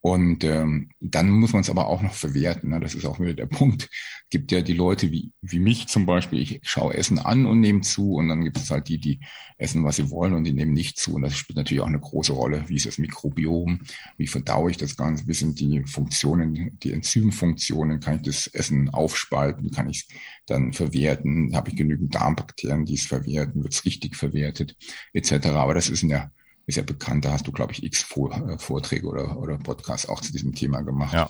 [0.06, 2.70] Und ähm, dann muss man es aber auch noch verwerten.
[2.70, 2.80] Ne?
[2.80, 3.90] Das ist auch wieder der Punkt.
[4.30, 7.82] Gibt ja die Leute wie, wie mich zum Beispiel, ich schaue Essen an und nehme
[7.82, 9.20] zu und dann gibt es halt die, die
[9.58, 11.16] essen, was sie wollen und die nehmen nicht zu.
[11.16, 12.66] Und das spielt natürlich auch eine große Rolle.
[12.68, 13.80] Wie ist das Mikrobiom?
[14.16, 15.26] Wie verdaue ich das Ganze?
[15.26, 18.00] Wie sind die Funktionen, die Enzymfunktionen?
[18.00, 19.72] Kann ich das Essen aufspalten?
[19.72, 20.16] Kann ich es
[20.46, 21.56] dann verwerten?
[21.56, 23.64] Habe ich genügend Darmbakterien, die es verwerten?
[23.64, 24.78] Wird es richtig verwertet?
[25.14, 25.48] Etc.
[25.48, 26.32] Aber das ist in der
[26.66, 30.22] ist ja bekannt, da hast du, glaube ich, x äh, Vorträge oder, oder Podcasts auch
[30.22, 31.14] zu diesem Thema gemacht.
[31.14, 31.30] Ja.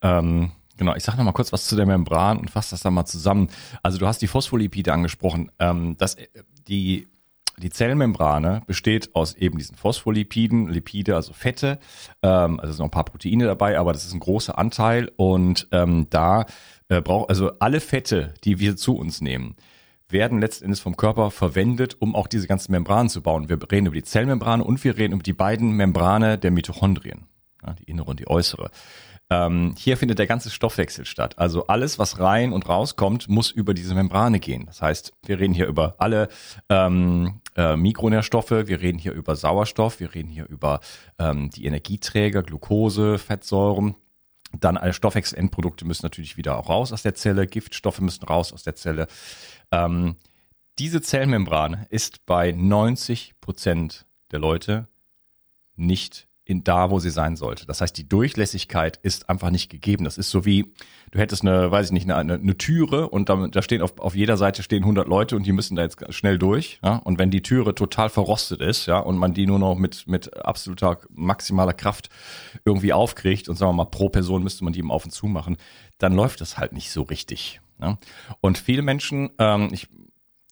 [0.00, 2.94] Ähm, genau, ich sage noch mal kurz was zu der Membran und fasse das dann
[2.94, 3.48] mal zusammen.
[3.82, 5.50] Also du hast die Phospholipide angesprochen.
[5.58, 6.16] Ähm, das,
[6.68, 7.08] die,
[7.58, 11.80] die Zellmembrane besteht aus eben diesen Phospholipiden, Lipide, also Fette.
[12.22, 15.10] Ähm, also sind noch ein paar Proteine dabei, aber das ist ein großer Anteil.
[15.16, 16.46] Und ähm, da
[16.88, 19.56] äh, braucht also alle Fette, die wir zu uns nehmen,
[20.08, 23.48] werden letztendlich vom Körper verwendet, um auch diese ganzen Membranen zu bauen.
[23.48, 27.26] Wir reden über die Zellmembrane und wir reden über die beiden Membrane der Mitochondrien,
[27.64, 28.70] ja, die innere und die äußere.
[29.30, 31.38] Ähm, hier findet der ganze Stoffwechsel statt.
[31.38, 34.64] Also alles, was rein und rauskommt, muss über diese Membrane gehen.
[34.66, 36.28] Das heißt, wir reden hier über alle
[36.70, 40.80] ähm, äh, Mikronährstoffe, wir reden hier über Sauerstoff, wir reden hier über
[41.18, 43.96] ähm, die Energieträger, Glucose, Fettsäuren.
[44.58, 48.62] Dann alle Stoffwechselendprodukte müssen natürlich wieder auch raus aus der Zelle, Giftstoffe müssen raus aus
[48.62, 49.06] der Zelle.
[49.70, 50.16] Ähm,
[50.78, 54.88] diese Zellmembran ist bei 90 Prozent der Leute
[55.74, 57.66] nicht in da, wo sie sein sollte.
[57.66, 60.04] Das heißt, die Durchlässigkeit ist einfach nicht gegeben.
[60.04, 60.72] Das ist so wie,
[61.10, 64.14] du hättest eine, weiß ich nicht, eine, eine Türe und da, da stehen auf, auf
[64.14, 66.80] jeder Seite stehen 100 Leute und die müssen da jetzt schnell durch.
[66.82, 66.96] Ja?
[66.96, 70.42] Und wenn die Türe total verrostet ist, ja, und man die nur noch mit, mit
[70.42, 72.08] absoluter maximaler Kraft
[72.64, 75.26] irgendwie aufkriegt und sagen wir mal, pro Person müsste man die eben auf und zu
[75.26, 75.58] machen,
[75.98, 77.60] dann läuft das halt nicht so richtig.
[77.78, 77.98] Ne?
[78.40, 79.88] Und viele Menschen, ähm, ich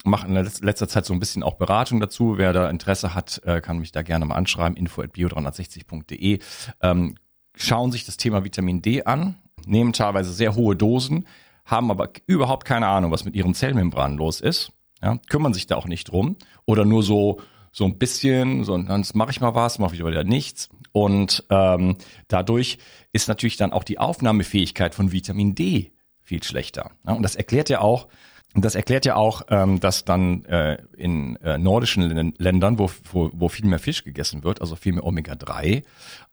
[0.04, 2.38] mache in letzter Zeit so ein bisschen auch Beratung dazu.
[2.38, 6.38] Wer da Interesse hat, äh, kann mich da gerne mal anschreiben, info.bio360.de.
[6.80, 7.16] Ähm,
[7.56, 9.36] schauen sich das Thema Vitamin D an,
[9.66, 11.26] nehmen teilweise sehr hohe Dosen,
[11.64, 14.72] haben aber überhaupt keine Ahnung, was mit ihren Zellmembranen los ist.
[15.02, 19.04] Ja, kümmern sich da auch nicht drum oder nur so so ein bisschen, so dann
[19.12, 20.70] mache ich mal was, mache ich wieder nichts.
[20.92, 22.78] Und ähm, dadurch
[23.12, 25.92] ist natürlich dann auch die Aufnahmefähigkeit von Vitamin D
[26.26, 26.90] viel schlechter.
[27.04, 28.08] Und das erklärt ja auch,
[28.54, 33.48] das erklärt ja auch, ähm, dass dann äh, in äh, nordischen Ländern, wo, wo, wo
[33.48, 35.82] viel mehr Fisch gegessen wird, also viel mehr Omega-3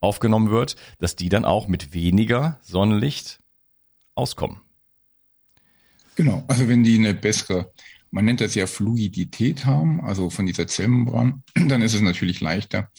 [0.00, 3.40] aufgenommen wird, dass die dann auch mit weniger Sonnenlicht
[4.14, 4.60] auskommen.
[6.16, 7.72] Genau, also wenn die eine bessere,
[8.10, 12.90] man nennt das ja Fluidität haben, also von dieser Zellmembran, dann ist es natürlich leichter,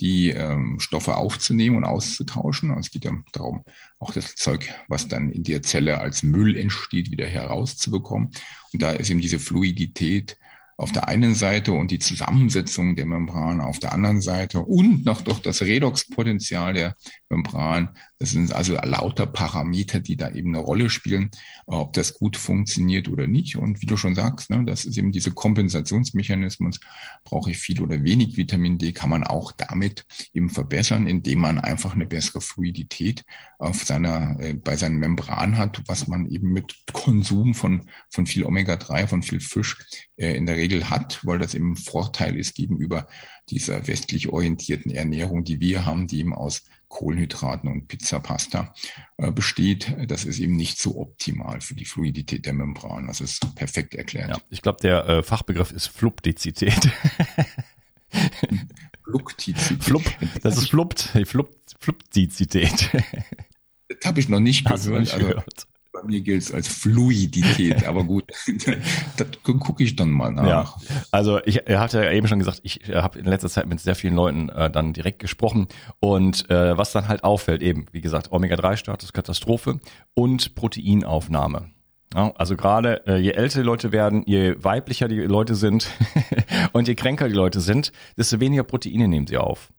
[0.00, 2.70] die ähm, Stoffe aufzunehmen und auszutauschen.
[2.70, 3.64] Und es geht ja darum,
[3.98, 8.30] auch das Zeug, was dann in der Zelle als Müll entsteht, wieder herauszubekommen.
[8.72, 10.38] Und da ist eben diese Fluidität
[10.76, 15.20] auf der einen Seite und die Zusammensetzung der Membran auf der anderen Seite und noch
[15.20, 16.96] doch das Redoxpotenzial der
[17.32, 17.88] Membran.
[18.18, 21.30] Das sind also lauter Parameter, die da eben eine Rolle spielen,
[21.66, 23.56] ob das gut funktioniert oder nicht.
[23.56, 26.78] Und wie du schon sagst, ne, das ist eben diese Kompensationsmechanismus.
[27.24, 31.58] Brauche ich viel oder wenig Vitamin D, kann man auch damit eben verbessern, indem man
[31.58, 33.24] einfach eine bessere Fluidität
[33.58, 38.44] auf seiner, äh, bei seinen Membran hat, was man eben mit Konsum von, von viel
[38.44, 39.78] Omega-3, von viel Fisch
[40.16, 43.08] äh, in der Regel hat, weil das eben Vorteil ist gegenüber
[43.50, 46.62] dieser westlich orientierten Ernährung, die wir haben, die eben aus
[46.92, 48.72] Kohlenhydraten und Pizzapasta
[49.16, 49.96] äh, besteht.
[50.06, 53.06] Das ist eben nicht so optimal für die Fluidität der Membran.
[53.06, 54.28] Das ist perfekt erklärt.
[54.28, 56.78] Ja, ich glaube, der äh, Fachbegriff ist Fluptizität.
[59.04, 59.82] Fluktizität.
[59.82, 60.04] Flup,
[60.42, 61.50] das ist Flupt, Flup,
[61.80, 62.90] Fluptizität.
[63.88, 65.00] Das habe ich noch nicht gehört.
[65.00, 65.66] Nicht also, gehört.
[66.02, 68.24] Bei mir gilt es als Fluidität, aber gut,
[69.16, 70.46] das gucke ich dann mal nach.
[70.46, 70.74] Ja,
[71.12, 74.14] also ich hatte ja eben schon gesagt, ich habe in letzter Zeit mit sehr vielen
[74.14, 75.68] Leuten äh, dann direkt gesprochen
[76.00, 79.78] und äh, was dann halt auffällt, eben, wie gesagt, Omega-3-Status, Katastrophe
[80.14, 81.70] und Proteinaufnahme.
[82.14, 85.88] Ja, also gerade äh, je älter die Leute werden, je weiblicher die Leute sind
[86.72, 89.72] und je kränker die Leute sind, desto weniger Proteine nehmen sie auf.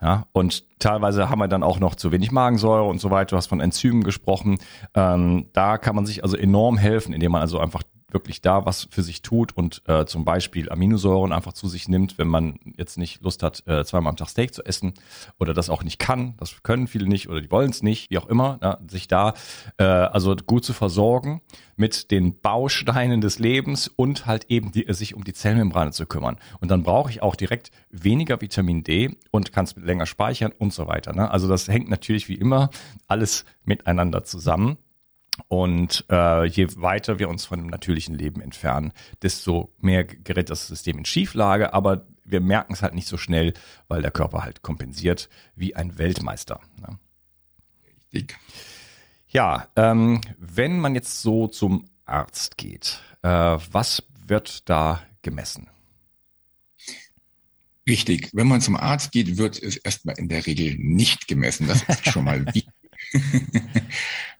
[0.00, 3.30] Ja, und teilweise haben wir dann auch noch zu wenig Magensäure und so weiter.
[3.30, 4.58] Du hast von Enzymen gesprochen.
[4.94, 7.82] Ähm, da kann man sich also enorm helfen, indem man also einfach
[8.14, 12.16] wirklich da was für sich tut und äh, zum Beispiel Aminosäuren einfach zu sich nimmt,
[12.16, 14.94] wenn man jetzt nicht Lust hat, äh, zweimal am Tag Steak zu essen
[15.38, 18.18] oder das auch nicht kann, das können viele nicht oder die wollen es nicht, wie
[18.18, 19.34] auch immer, ja, sich da
[19.78, 21.42] äh, also gut zu versorgen
[21.76, 26.36] mit den Bausteinen des Lebens und halt eben die, sich um die Zellmembrane zu kümmern.
[26.60, 30.72] Und dann brauche ich auch direkt weniger Vitamin D und kann es länger speichern und
[30.72, 31.12] so weiter.
[31.12, 31.30] Ne?
[31.30, 32.70] Also das hängt natürlich wie immer
[33.08, 34.78] alles miteinander zusammen.
[35.48, 38.92] Und äh, je weiter wir uns von dem natürlichen Leben entfernen,
[39.22, 41.74] desto mehr gerät das System in Schieflage.
[41.74, 43.54] Aber wir merken es halt nicht so schnell,
[43.88, 46.60] weil der Körper halt kompensiert wie ein Weltmeister.
[46.80, 46.98] Ne?
[48.12, 48.38] Richtig.
[49.28, 55.68] Ja, ähm, wenn man jetzt so zum Arzt geht, äh, was wird da gemessen?
[57.88, 58.30] Richtig.
[58.32, 61.66] Wenn man zum Arzt geht, wird es erstmal in der Regel nicht gemessen.
[61.66, 62.68] Das ist schon mal wichtig.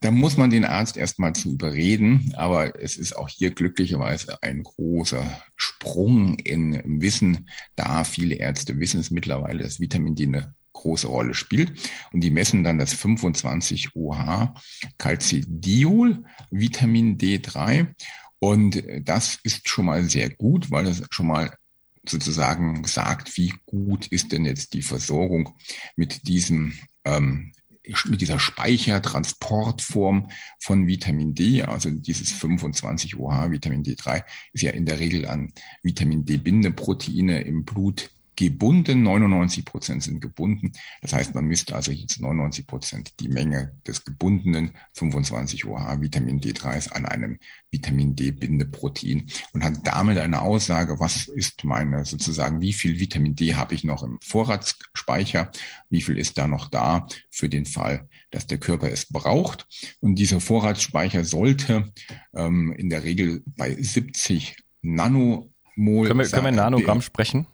[0.04, 4.62] Da muss man den Arzt erstmal zu überreden, aber es ist auch hier glücklicherweise ein
[4.62, 5.24] großer
[5.56, 11.32] Sprung in Wissen, da viele Ärzte wissen es mittlerweile, dass Vitamin D eine große Rolle
[11.32, 11.72] spielt.
[12.12, 14.54] Und die messen dann das 25-OH
[14.98, 17.86] Calcidiol, Vitamin D3.
[18.40, 21.56] Und das ist schon mal sehr gut, weil es schon mal
[22.06, 25.56] sozusagen sagt, wie gut ist denn jetzt die Versorgung
[25.96, 26.74] mit diesem
[27.06, 27.52] ähm,
[28.06, 35.00] mit dieser Speichertransportform von Vitamin D, also dieses 25-OH Vitamin D3 ist ja in der
[35.00, 40.72] Regel an Vitamin D-Bindeproteine im Blut gebunden, 99 Prozent sind gebunden.
[41.00, 46.40] Das heißt, man misst also jetzt 99 Prozent die Menge des gebundenen 25 OH Vitamin
[46.40, 47.38] D3 an einem
[47.70, 53.54] Vitamin D-Bindeprotein und hat damit eine Aussage, was ist meine sozusagen, wie viel Vitamin D
[53.54, 55.50] habe ich noch im Vorratsspeicher,
[55.90, 59.66] wie viel ist da noch da für den Fall, dass der Körper es braucht.
[60.00, 61.92] Und dieser Vorratsspeicher sollte
[62.34, 65.48] ähm, in der Regel bei 70 Nanomol.
[66.06, 67.46] Können wir, können wir Nanogramm sprechen?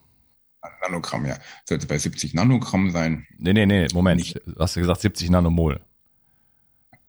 [0.82, 1.36] Nanogramm, ja.
[1.64, 3.26] Sollte bei 70 Nanogramm sein.
[3.38, 4.18] Nee, nee, nee, Moment.
[4.20, 4.40] Nicht.
[4.58, 5.80] Hast du gesagt 70 Nanomol?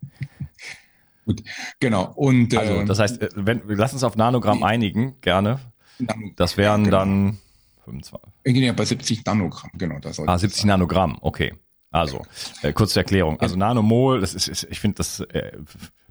[1.26, 1.44] Gut,
[1.80, 2.12] genau.
[2.16, 4.66] Und, also, ähm, das heißt, äh, wenn, lass uns auf Nanogramm nee.
[4.66, 5.60] einigen, gerne.
[6.00, 6.98] Nanogramm, das wären genau.
[6.98, 7.38] dann
[7.86, 8.32] 25.
[8.46, 10.00] Ja, bei 70 Nanogramm, genau.
[10.00, 11.54] Das ah, 70 Nanogramm, okay.
[11.92, 12.26] Also,
[12.62, 13.40] äh, kurze Erklärung.
[13.42, 15.52] Also Nanomol, das ist, ist ich finde das äh,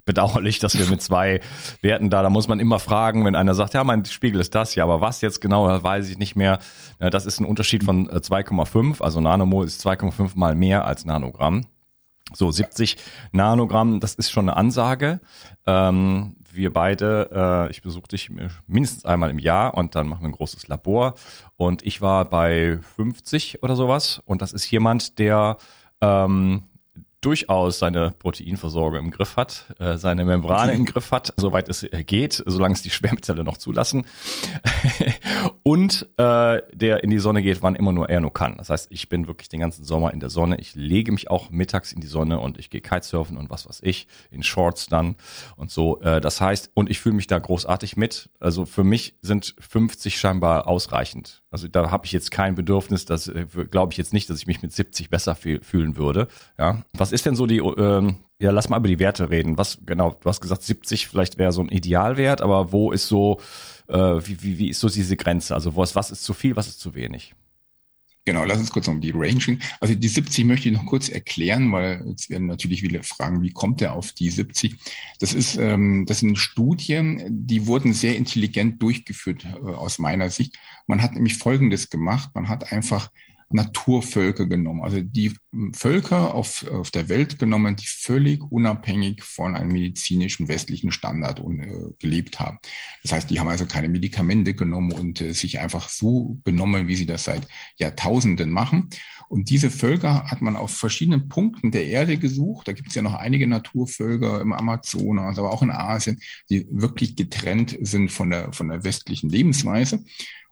[0.05, 1.41] bedauerlich, dass wir mit zwei
[1.81, 4.75] Werten da, da muss man immer fragen, wenn einer sagt, ja, mein Spiegel ist das,
[4.75, 6.59] ja, aber was jetzt genau, weiß ich nicht mehr.
[6.99, 11.65] Das ist ein Unterschied von 2,5, äh, also Nanomol ist 2,5 mal mehr als Nanogramm.
[12.33, 12.97] So 70
[13.31, 15.19] Nanogramm, das ist schon eine Ansage.
[15.65, 18.31] Ähm, wir beide, äh, ich besuche dich
[18.67, 21.15] mindestens einmal im Jahr und dann machen wir ein großes Labor.
[21.57, 24.21] Und ich war bei 50 oder sowas.
[24.25, 25.57] Und das ist jemand, der
[26.01, 26.63] ähm,
[27.21, 32.03] durchaus seine Proteinversorgung im Griff hat, äh, seine Membrane im Griff hat, soweit es äh,
[32.03, 34.05] geht, solange es die Schwermetalle noch zulassen.
[35.63, 38.57] und äh, der in die Sonne geht, wann immer nur er nur kann.
[38.57, 40.57] Das heißt, ich bin wirklich den ganzen Sommer in der Sonne.
[40.59, 43.79] Ich lege mich auch mittags in die Sonne und ich gehe Kitesurfen und was weiß
[43.83, 45.15] ich, in Shorts dann
[45.55, 46.01] und so.
[46.01, 48.29] Äh, das heißt, und ich fühle mich da großartig mit.
[48.39, 51.40] Also für mich sind 50 scheinbar ausreichend.
[51.51, 54.47] Also da habe ich jetzt kein Bedürfnis, das äh, glaube ich jetzt nicht, dass ich
[54.47, 56.29] mich mit 70 besser fühlen würde.
[56.57, 57.57] Ja, was ist denn so die?
[57.57, 59.57] Ähm, ja, lass mal über die Werte reden.
[59.57, 60.17] Was genau?
[60.21, 63.41] Du hast gesagt 70 vielleicht wäre so ein Idealwert, aber wo ist so
[63.89, 65.53] äh, wie, wie, wie ist so diese Grenze?
[65.53, 67.35] Also was was ist zu viel, was ist zu wenig?
[68.23, 69.59] Genau, lass uns kurz um die Ranging.
[69.79, 73.51] Also die 70 möchte ich noch kurz erklären, weil jetzt werden natürlich viele fragen, wie
[73.51, 74.75] kommt er auf die 70?
[75.19, 80.55] Das ist, ähm, das sind Studien, die wurden sehr intelligent durchgeführt äh, aus meiner Sicht.
[80.85, 83.09] Man hat nämlich Folgendes gemacht: Man hat einfach
[83.53, 85.33] Naturvölker genommen, also die
[85.73, 91.91] Völker auf, auf der Welt genommen, die völlig unabhängig von einem medizinischen westlichen Standard äh,
[91.99, 92.59] gelebt haben.
[93.03, 96.95] Das heißt, die haben also keine Medikamente genommen und äh, sich einfach so benommen, wie
[96.95, 97.47] sie das seit
[97.77, 98.89] Jahrtausenden machen.
[99.27, 102.67] Und diese Völker hat man auf verschiedenen Punkten der Erde gesucht.
[102.67, 107.15] Da gibt es ja noch einige Naturvölker im Amazonas, aber auch in Asien, die wirklich
[107.15, 110.03] getrennt sind von der, von der westlichen Lebensweise.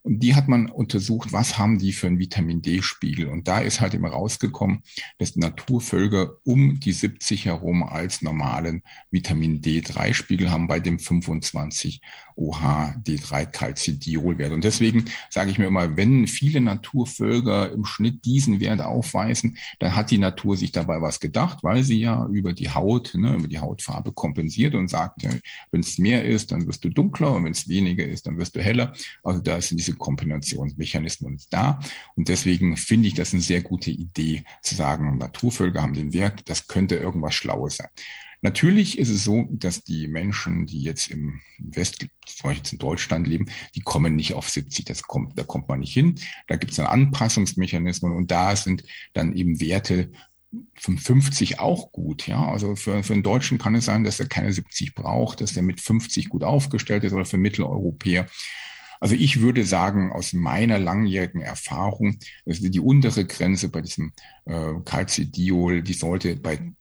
[0.04, 3.28] Und die hat man untersucht, was haben die für einen Vitamin D-Spiegel.
[3.28, 4.84] Und da ist halt immer rausgekommen,
[5.18, 12.02] dass Naturvölker um die 70 herum als normalen Vitamin D3-Spiegel haben bei dem 25
[12.39, 14.54] OH-D3-Calcidiol-Wert.
[14.54, 19.95] Und deswegen sage ich mir immer, wenn viele Naturvölker im Schnitt diesen Wert aufweisen, dann
[19.95, 23.47] hat die Natur sich dabei was gedacht, weil sie ja über die Haut, ne, über
[23.47, 25.24] die Hautfarbe kompensiert und sagt,
[25.72, 28.56] wenn es mehr ist, dann wirst du dunkler und wenn es weniger ist, dann wirst
[28.56, 28.93] du heller.
[29.24, 31.80] Also da diese Kombinationsmechanismen da.
[32.16, 36.50] Und deswegen finde ich das eine sehr gute Idee zu sagen, Naturvölker haben den Wert,
[36.50, 37.90] das könnte irgendwas Schlaues sein.
[38.42, 43.28] Natürlich ist es so, dass die Menschen, die jetzt im West, zum Beispiel in Deutschland
[43.28, 46.16] leben, die kommen nicht auf 70, das kommt, da kommt man nicht hin.
[46.48, 48.84] Da gibt es dann Anpassungsmechanismen und da sind
[49.14, 50.10] dann eben Werte
[50.76, 52.48] 50 auch gut, ja.
[52.48, 55.62] Also für, für einen Deutschen kann es sein, dass er keine 70 braucht, dass er
[55.62, 58.28] mit 50 gut aufgestellt ist oder für Mitteleuropäer.
[59.00, 64.12] Also ich würde sagen, aus meiner langjährigen Erfahrung, also die untere Grenze bei diesem
[64.45, 66.74] äh, Calcidiol, die sollte bei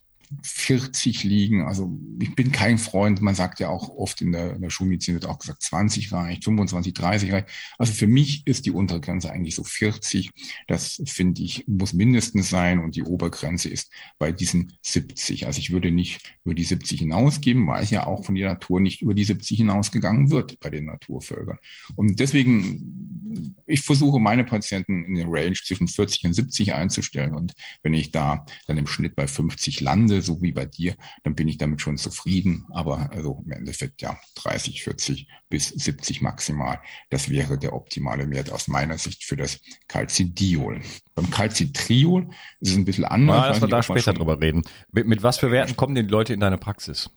[0.42, 1.66] 40 liegen.
[1.66, 5.14] Also ich bin kein Freund, man sagt ja auch oft in der, in der Schulmedizin
[5.14, 7.48] wird auch gesagt, 20 reicht, 25, 30 reicht.
[7.78, 10.30] Also für mich ist die Untergrenze eigentlich so 40.
[10.66, 15.46] Das finde ich, muss mindestens sein und die Obergrenze ist bei diesen 70.
[15.46, 18.80] Also ich würde nicht über die 70 hinausgeben, weil es ja auch von der Natur
[18.80, 21.58] nicht über die 70 hinausgegangen wird bei den Naturvölkern.
[21.96, 27.34] Und deswegen, ich versuche meine Patienten in den Range zwischen 40 und 70 einzustellen.
[27.34, 31.34] Und wenn ich da dann im Schnitt bei 50 lande, so wie bei dir, dann
[31.34, 32.66] bin ich damit schon zufrieden.
[32.70, 36.80] Aber also im Endeffekt ja 30, 40 bis 70 maximal.
[37.10, 40.80] Das wäre der optimale Wert aus meiner Sicht für das Calcidiol.
[41.14, 42.28] Beim Calcitriol
[42.60, 43.36] ist es ein bisschen anders.
[43.36, 44.62] Ja, lass wir da später drüber reden.
[44.92, 47.10] Mit, mit was für Werten kommen denn die Leute in deine Praxis?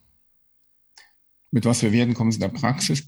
[1.51, 3.07] Mit was für Werten kommen sie in der Praxis?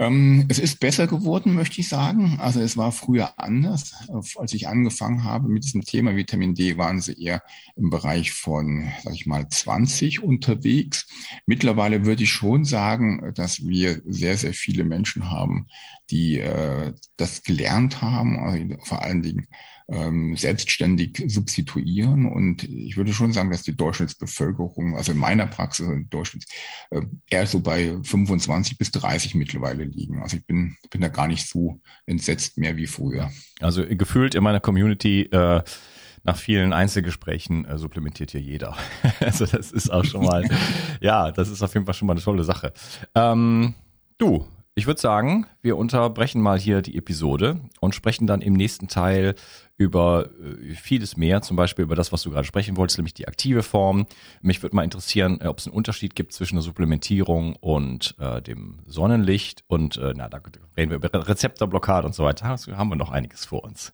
[0.00, 2.38] Ähm, es ist besser geworden, möchte ich sagen.
[2.40, 3.92] Also es war früher anders.
[4.38, 7.42] Als ich angefangen habe mit diesem Thema Vitamin D, waren sie eher
[7.76, 11.06] im Bereich von, sag ich mal, 20 unterwegs.
[11.44, 15.66] Mittlerweile würde ich schon sagen, dass wir sehr, sehr viele Menschen haben,
[16.08, 19.48] die äh, das gelernt haben, also vor allen Dingen
[19.90, 22.26] ähm, selbstständig substituieren.
[22.26, 26.46] Und ich würde schon sagen, dass die Durchschnittsbevölkerung, also in meiner Praxis Durchschnitts,
[26.90, 30.22] äh, eher so bei 25 bis 30 mittlerweile liegen.
[30.22, 33.30] Also ich bin, bin da gar nicht so entsetzt mehr wie früher.
[33.60, 35.62] Also gefühlt in meiner Community äh,
[36.22, 38.76] nach vielen Einzelgesprächen äh, supplementiert hier jeder.
[39.20, 40.48] also das ist auch schon mal,
[41.00, 42.72] ja, das ist auf jeden Fall schon mal eine tolle Sache.
[43.14, 43.74] Ähm,
[44.18, 44.46] du,
[44.80, 49.34] ich würde sagen, wir unterbrechen mal hier die Episode und sprechen dann im nächsten Teil
[49.76, 53.28] über äh, vieles mehr, zum Beispiel über das, was du gerade sprechen wolltest, nämlich die
[53.28, 54.06] aktive Form.
[54.40, 58.40] Mich würde mal interessieren, äh, ob es einen Unterschied gibt zwischen der Supplementierung und äh,
[58.40, 59.64] dem Sonnenlicht.
[59.66, 60.40] Und äh, na, da
[60.78, 62.56] reden wir über Rezeptorblockade und so weiter.
[62.66, 63.92] Da haben wir noch einiges vor uns.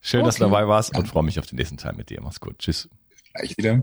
[0.00, 0.26] Schön, okay.
[0.26, 2.20] dass du dabei warst und freue mich auf den nächsten Teil mit dir.
[2.20, 2.58] Mach's gut.
[2.58, 2.88] Tschüss.
[3.34, 3.82] Gleich wieder.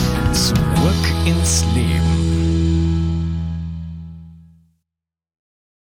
[0.33, 2.40] Zurück ins Leben.